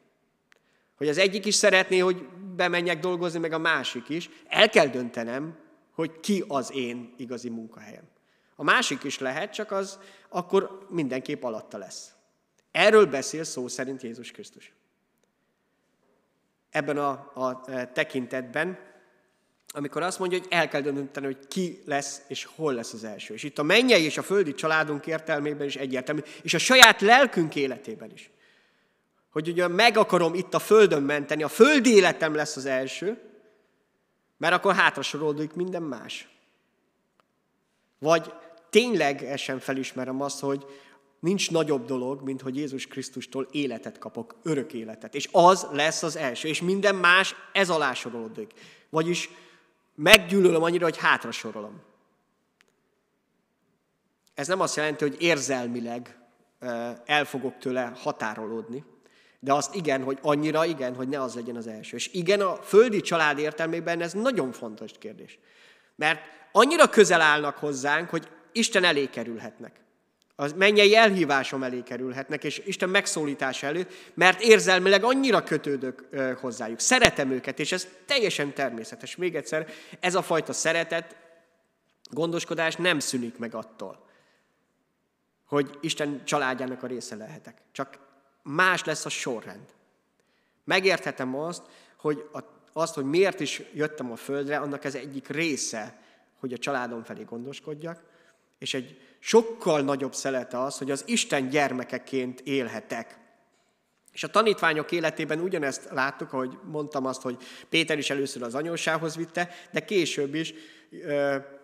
Hogy 0.97 1.09
az 1.09 1.18
egyik 1.18 1.47
is 1.47 1.55
szeretné, 1.55 1.99
hogy 1.99 2.28
bemenjek 2.57 2.99
dolgozni, 2.99 3.39
meg 3.39 3.53
a 3.53 3.59
másik 3.59 4.09
is. 4.09 4.30
El 4.49 4.68
kell 4.68 4.87
döntenem, 4.87 5.59
hogy 5.93 6.20
ki 6.20 6.45
az 6.49 6.72
én 6.72 7.14
igazi 7.16 7.49
munkahelyem. 7.49 8.09
A 8.57 8.62
másik 8.62 9.05
is 9.05 9.18
lehet, 9.18 9.53
csak 9.53 9.70
az 9.70 9.99
akkor 10.28 10.87
mindenképp 10.91 11.43
alatta 11.43 11.78
lesz. 11.78 12.14
Erről 12.75 13.07
beszél 13.07 13.45
szó 13.45 13.68
szerint 13.68 14.03
Jézus 14.03 14.31
Krisztus. 14.31 14.72
Ebben 16.70 16.99
a, 16.99 17.11
a 17.35 17.62
e, 17.66 17.87
tekintetben, 17.87 18.79
amikor 19.68 20.03
azt 20.03 20.18
mondja, 20.18 20.39
hogy 20.39 20.47
el 20.51 20.68
kell 20.68 20.81
dönteni, 20.81 21.27
hogy 21.27 21.49
ki 21.49 21.83
lesz 21.87 22.22
és 22.29 22.45
hol 22.45 22.75
lesz 22.75 22.93
az 22.93 23.05
első. 23.05 23.35
És 23.35 23.43
itt 23.43 23.59
a 23.59 23.62
mennyei 23.62 24.05
és 24.05 24.18
a 24.18 24.22
földi 24.22 24.55
családunk 24.55 25.07
értelmében 25.07 25.66
is 25.66 25.77
egyértelmű, 25.77 26.20
és 26.43 26.55
a 26.55 26.59
saját 26.59 27.01
lelkünk 27.01 27.55
életében 27.55 28.11
is. 28.11 28.31
Hogy 29.31 29.49
ugye 29.49 29.68
meg 29.68 29.97
akarom 29.97 30.35
itt 30.35 30.55
a 30.55 30.59
földön 30.59 31.03
menteni, 31.03 31.43
a 31.43 31.49
földi 31.49 31.95
életem 31.95 32.35
lesz 32.35 32.57
az 32.57 32.66
első, 32.66 33.20
mert 34.37 34.55
akkor 34.55 34.75
hátrasorolódik 34.75 35.53
minden 35.53 35.83
más. 35.83 36.29
Vagy 37.99 38.33
ténylegesen 38.70 39.59
felismerem 39.59 40.20
azt, 40.20 40.41
hogy 40.41 40.66
Nincs 41.25 41.51
nagyobb 41.51 41.85
dolog, 41.85 42.22
mint 42.22 42.41
hogy 42.43 42.57
Jézus 42.57 42.87
Krisztustól 42.87 43.49
életet 43.51 43.99
kapok, 43.99 44.35
örök 44.43 44.72
életet. 44.72 45.14
És 45.14 45.29
az 45.33 45.66
lesz 45.72 46.03
az 46.03 46.16
első. 46.16 46.49
És 46.49 46.61
minden 46.61 46.95
más 46.95 47.35
ez 47.53 47.70
alá 47.70 47.95
sorolódik. 47.95 48.53
Vagyis 48.91 49.31
meggyűlölöm 49.95 50.62
annyira, 50.62 50.85
hogy 50.85 50.97
hátra 50.97 51.31
sorolom. 51.31 51.83
Ez 54.35 54.47
nem 54.47 54.61
azt 54.61 54.77
jelenti, 54.77 55.05
hogy 55.09 55.16
érzelmileg 55.22 56.18
el 57.05 57.25
fogok 57.25 57.59
tőle 57.59 57.93
határolódni, 57.97 58.85
de 59.41 59.53
azt 59.53 59.75
igen, 59.75 60.03
hogy 60.03 60.18
annyira 60.22 60.64
igen, 60.64 60.95
hogy 60.95 61.09
ne 61.09 61.22
az 61.22 61.35
legyen 61.35 61.57
az 61.57 61.66
első. 61.66 61.97
És 61.97 62.12
igen, 62.12 62.41
a 62.41 62.57
földi 62.57 63.01
család 63.01 63.39
értelmében 63.39 64.01
ez 64.01 64.12
nagyon 64.12 64.53
fontos 64.53 64.91
kérdés. 64.99 65.39
Mert 65.97 66.20
annyira 66.53 66.89
közel 66.89 67.20
állnak 67.20 67.57
hozzánk, 67.57 68.11
hogy 68.11 68.29
Isten 68.53 68.85
elé 68.85 69.07
kerülhetnek 69.07 69.83
az 70.37 70.53
mennyei 70.53 70.97
elhívásom 70.97 71.62
elé 71.62 71.82
kerülhetnek, 71.82 72.45
és 72.45 72.62
Isten 72.64 72.89
megszólítása 72.89 73.66
előtt, 73.66 73.93
mert 74.14 74.41
érzelmileg 74.41 75.05
annyira 75.05 75.43
kötődök 75.43 76.09
hozzájuk. 76.41 76.80
Szeretem 76.80 77.30
őket, 77.30 77.59
és 77.59 77.72
ez 77.72 77.89
teljesen 78.07 78.55
természetes. 78.55 79.16
Még 79.16 79.35
egyszer, 79.35 79.68
ez 80.01 80.14
a 80.14 80.22
fajta 80.22 80.53
szeretet, 80.53 81.16
gondoskodás 82.11 82.76
nem 82.76 82.99
szűnik 82.99 83.39
meg 83.39 83.55
attól, 83.55 84.07
hogy 85.47 85.78
Isten 85.80 86.24
családjának 86.24 86.82
a 86.82 86.87
része 86.87 87.16
lehetek. 87.16 87.57
Csak 87.72 87.99
más 88.43 88.85
lesz 88.85 89.05
a 89.05 89.09
sorrend. 89.09 89.66
Megérthetem 90.64 91.35
azt, 91.35 91.62
hogy 91.97 92.28
a, 92.32 92.39
azt, 92.72 92.95
hogy 92.95 93.05
miért 93.05 93.41
is 93.41 93.62
jöttem 93.74 94.12
a 94.12 94.16
földre, 94.16 94.57
annak 94.57 94.85
ez 94.85 94.95
egyik 94.95 95.28
része, 95.28 96.03
hogy 96.41 96.53
a 96.53 96.59
családom 96.59 97.03
felé 97.03 97.22
gondoskodjak, 97.22 98.03
és 98.65 98.75
egy 98.75 99.01
sokkal 99.19 99.81
nagyobb 99.81 100.15
szelete 100.15 100.61
az, 100.61 100.79
hogy 100.79 100.91
az 100.91 101.05
Isten 101.07 101.49
gyermekeként 101.49 102.41
élhetek. 102.41 103.19
És 104.12 104.25
a 104.25 104.29
tanítványok 104.29 104.93
életében 104.93 105.41
ugyanezt 105.41 105.89
láttuk, 105.91 106.33
ahogy 106.33 106.59
mondtam 106.71 107.07
azt, 107.07 107.23
hogy 107.23 107.37
Péter 107.69 107.99
is 107.99 108.11
először 108.11 108.43
az 108.43 108.55
anyósához 108.55 109.17
vitte, 109.17 109.51
de 109.73 109.85
később 109.85 110.35
is 110.35 110.55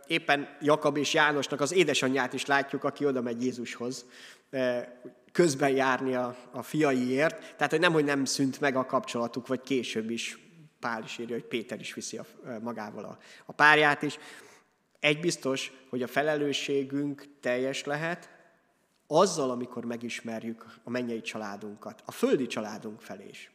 éppen 0.06 0.56
Jakab 0.60 0.96
és 0.96 1.14
Jánosnak 1.14 1.60
az 1.60 1.72
édesanyját 1.72 2.32
is 2.32 2.46
látjuk, 2.46 2.84
aki 2.84 3.04
oda 3.04 3.22
megy 3.22 3.42
Jézushoz 3.42 4.04
közben 5.32 5.70
járni 5.70 6.14
a, 6.14 6.36
a 6.52 6.62
fiaiért. 6.62 7.54
Tehát, 7.56 7.70
hogy 7.70 7.80
nem, 7.80 7.92
hogy 7.92 8.04
nem 8.04 8.24
szűnt 8.24 8.60
meg 8.60 8.76
a 8.76 8.86
kapcsolatuk, 8.86 9.46
vagy 9.46 9.60
később 9.60 10.10
is 10.10 10.38
Pál 10.80 11.02
is 11.04 11.18
írja, 11.18 11.34
hogy 11.34 11.44
Péter 11.44 11.80
is 11.80 11.94
viszi 11.94 12.18
a, 12.18 12.26
magával 12.62 13.04
a, 13.04 13.18
a 13.46 13.52
párját 13.52 14.02
is. 14.02 14.18
Egy 15.00 15.20
biztos, 15.20 15.72
hogy 15.88 16.02
a 16.02 16.06
felelősségünk 16.06 17.28
teljes 17.40 17.84
lehet, 17.84 18.30
azzal, 19.06 19.50
amikor 19.50 19.84
megismerjük 19.84 20.64
a 20.84 20.90
mennyei 20.90 21.20
családunkat, 21.20 22.02
a 22.04 22.10
földi 22.10 22.46
családunk 22.46 23.00
felé 23.00 23.28
is. 23.28 23.50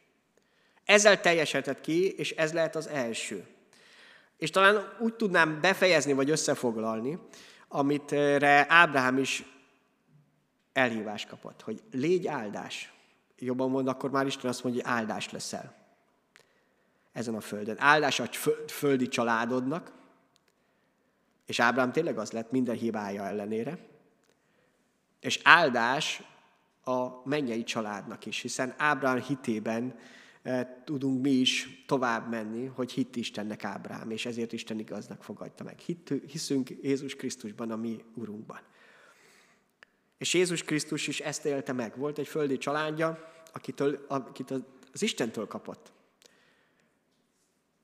Ezzel 0.84 1.20
teljesedett 1.20 1.80
ki, 1.80 2.10
és 2.10 2.30
ez 2.30 2.52
lehet 2.52 2.76
az 2.76 2.86
első. 2.86 3.46
És 4.38 4.50
talán 4.50 4.96
úgy 4.98 5.14
tudnám 5.14 5.60
befejezni, 5.60 6.12
vagy 6.12 6.30
összefoglalni, 6.30 7.18
amit 7.68 8.12
Ábrahám 8.68 9.18
is 9.18 9.44
elhívást 10.72 11.28
kapott, 11.28 11.62
hogy 11.62 11.82
légy 11.92 12.26
áldás. 12.26 12.92
Jobban 13.38 13.70
mond, 13.70 13.88
akkor 13.88 14.10
már 14.10 14.26
Isten 14.26 14.50
azt 14.50 14.64
mondja, 14.64 14.82
hogy 14.82 14.92
áldás 14.92 15.30
leszel 15.30 15.74
ezen 17.12 17.34
a 17.34 17.40
földön. 17.40 17.76
Áldás 17.78 18.20
a 18.20 18.28
földi 18.68 19.08
családodnak, 19.08 19.92
és 21.46 21.60
Ábrám 21.60 21.92
tényleg 21.92 22.18
az 22.18 22.30
lett 22.30 22.50
minden 22.50 22.76
hibája 22.76 23.26
ellenére. 23.26 23.78
És 25.20 25.40
áldás 25.42 26.22
a 26.84 27.28
mennyei 27.28 27.62
családnak 27.62 28.26
is, 28.26 28.40
hiszen 28.40 28.74
Ábrám 28.76 29.20
hitében 29.20 29.98
e, 30.42 30.82
tudunk 30.84 31.22
mi 31.22 31.30
is 31.30 31.84
tovább 31.86 32.28
menni, 32.30 32.66
hogy 32.66 32.92
hitt 32.92 33.16
Istennek 33.16 33.64
Ábrám, 33.64 34.10
és 34.10 34.26
ezért 34.26 34.52
Isten 34.52 34.78
igaznak 34.78 35.22
fogadta 35.22 35.64
meg. 35.64 35.78
Hitt, 35.78 36.12
hiszünk 36.26 36.70
Jézus 36.82 37.14
Krisztusban, 37.14 37.70
a 37.70 37.76
mi 37.76 38.04
Urunkban. 38.14 38.60
És 40.18 40.34
Jézus 40.34 40.62
Krisztus 40.62 41.06
is 41.06 41.20
ezt 41.20 41.44
élte 41.44 41.72
meg. 41.72 41.96
Volt 41.96 42.18
egy 42.18 42.28
földi 42.28 42.58
családja, 42.58 43.32
akitől, 43.52 44.04
akit 44.08 44.50
az 44.92 45.02
Istentől 45.02 45.46
kapott. 45.46 45.92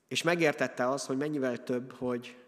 És 0.09 0.23
megértette 0.23 0.89
azt, 0.89 1.07
hogy 1.07 1.17
mennyivel 1.17 1.63
több, 1.63 1.93
hogy 1.93 2.41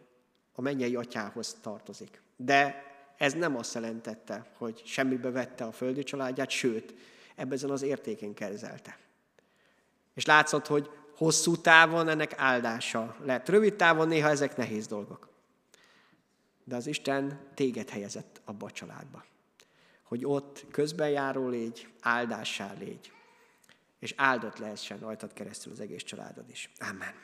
a 0.54 0.60
mennyei 0.60 0.96
atyához 0.96 1.56
tartozik. 1.60 2.22
De 2.36 2.82
ez 3.16 3.32
nem 3.32 3.56
azt 3.56 3.74
jelentette, 3.74 4.46
hogy 4.56 4.82
semmibe 4.84 5.30
vette 5.30 5.64
a 5.64 5.72
földi 5.72 6.02
családját, 6.02 6.50
sőt, 6.50 6.94
ebben 7.34 7.70
az 7.70 7.82
értéken 7.82 8.34
kezelte. 8.34 8.98
És 10.14 10.24
látszott, 10.24 10.66
hogy 10.66 10.90
hosszú 11.16 11.56
távon 11.56 12.08
ennek 12.08 12.38
áldása 12.38 13.16
lett. 13.22 13.48
Rövid 13.48 13.74
távon 13.74 14.08
néha 14.08 14.28
ezek 14.28 14.56
nehéz 14.56 14.86
dolgok. 14.86 15.28
De 16.64 16.76
az 16.76 16.86
Isten 16.86 17.40
téged 17.54 17.88
helyezett 17.88 18.40
abba 18.44 18.66
a 18.66 18.70
családba. 18.70 19.24
Hogy 20.02 20.24
ott 20.24 20.64
közbenjáró 20.70 21.48
légy, 21.48 21.88
áldássá 22.00 22.72
légy. 22.78 23.12
És 23.98 24.14
áldott 24.16 24.58
lehessen 24.58 24.98
rajtad 24.98 25.32
keresztül 25.32 25.72
az 25.72 25.80
egész 25.80 26.02
családod 26.02 26.48
is. 26.48 26.70
Amen. 26.78 27.14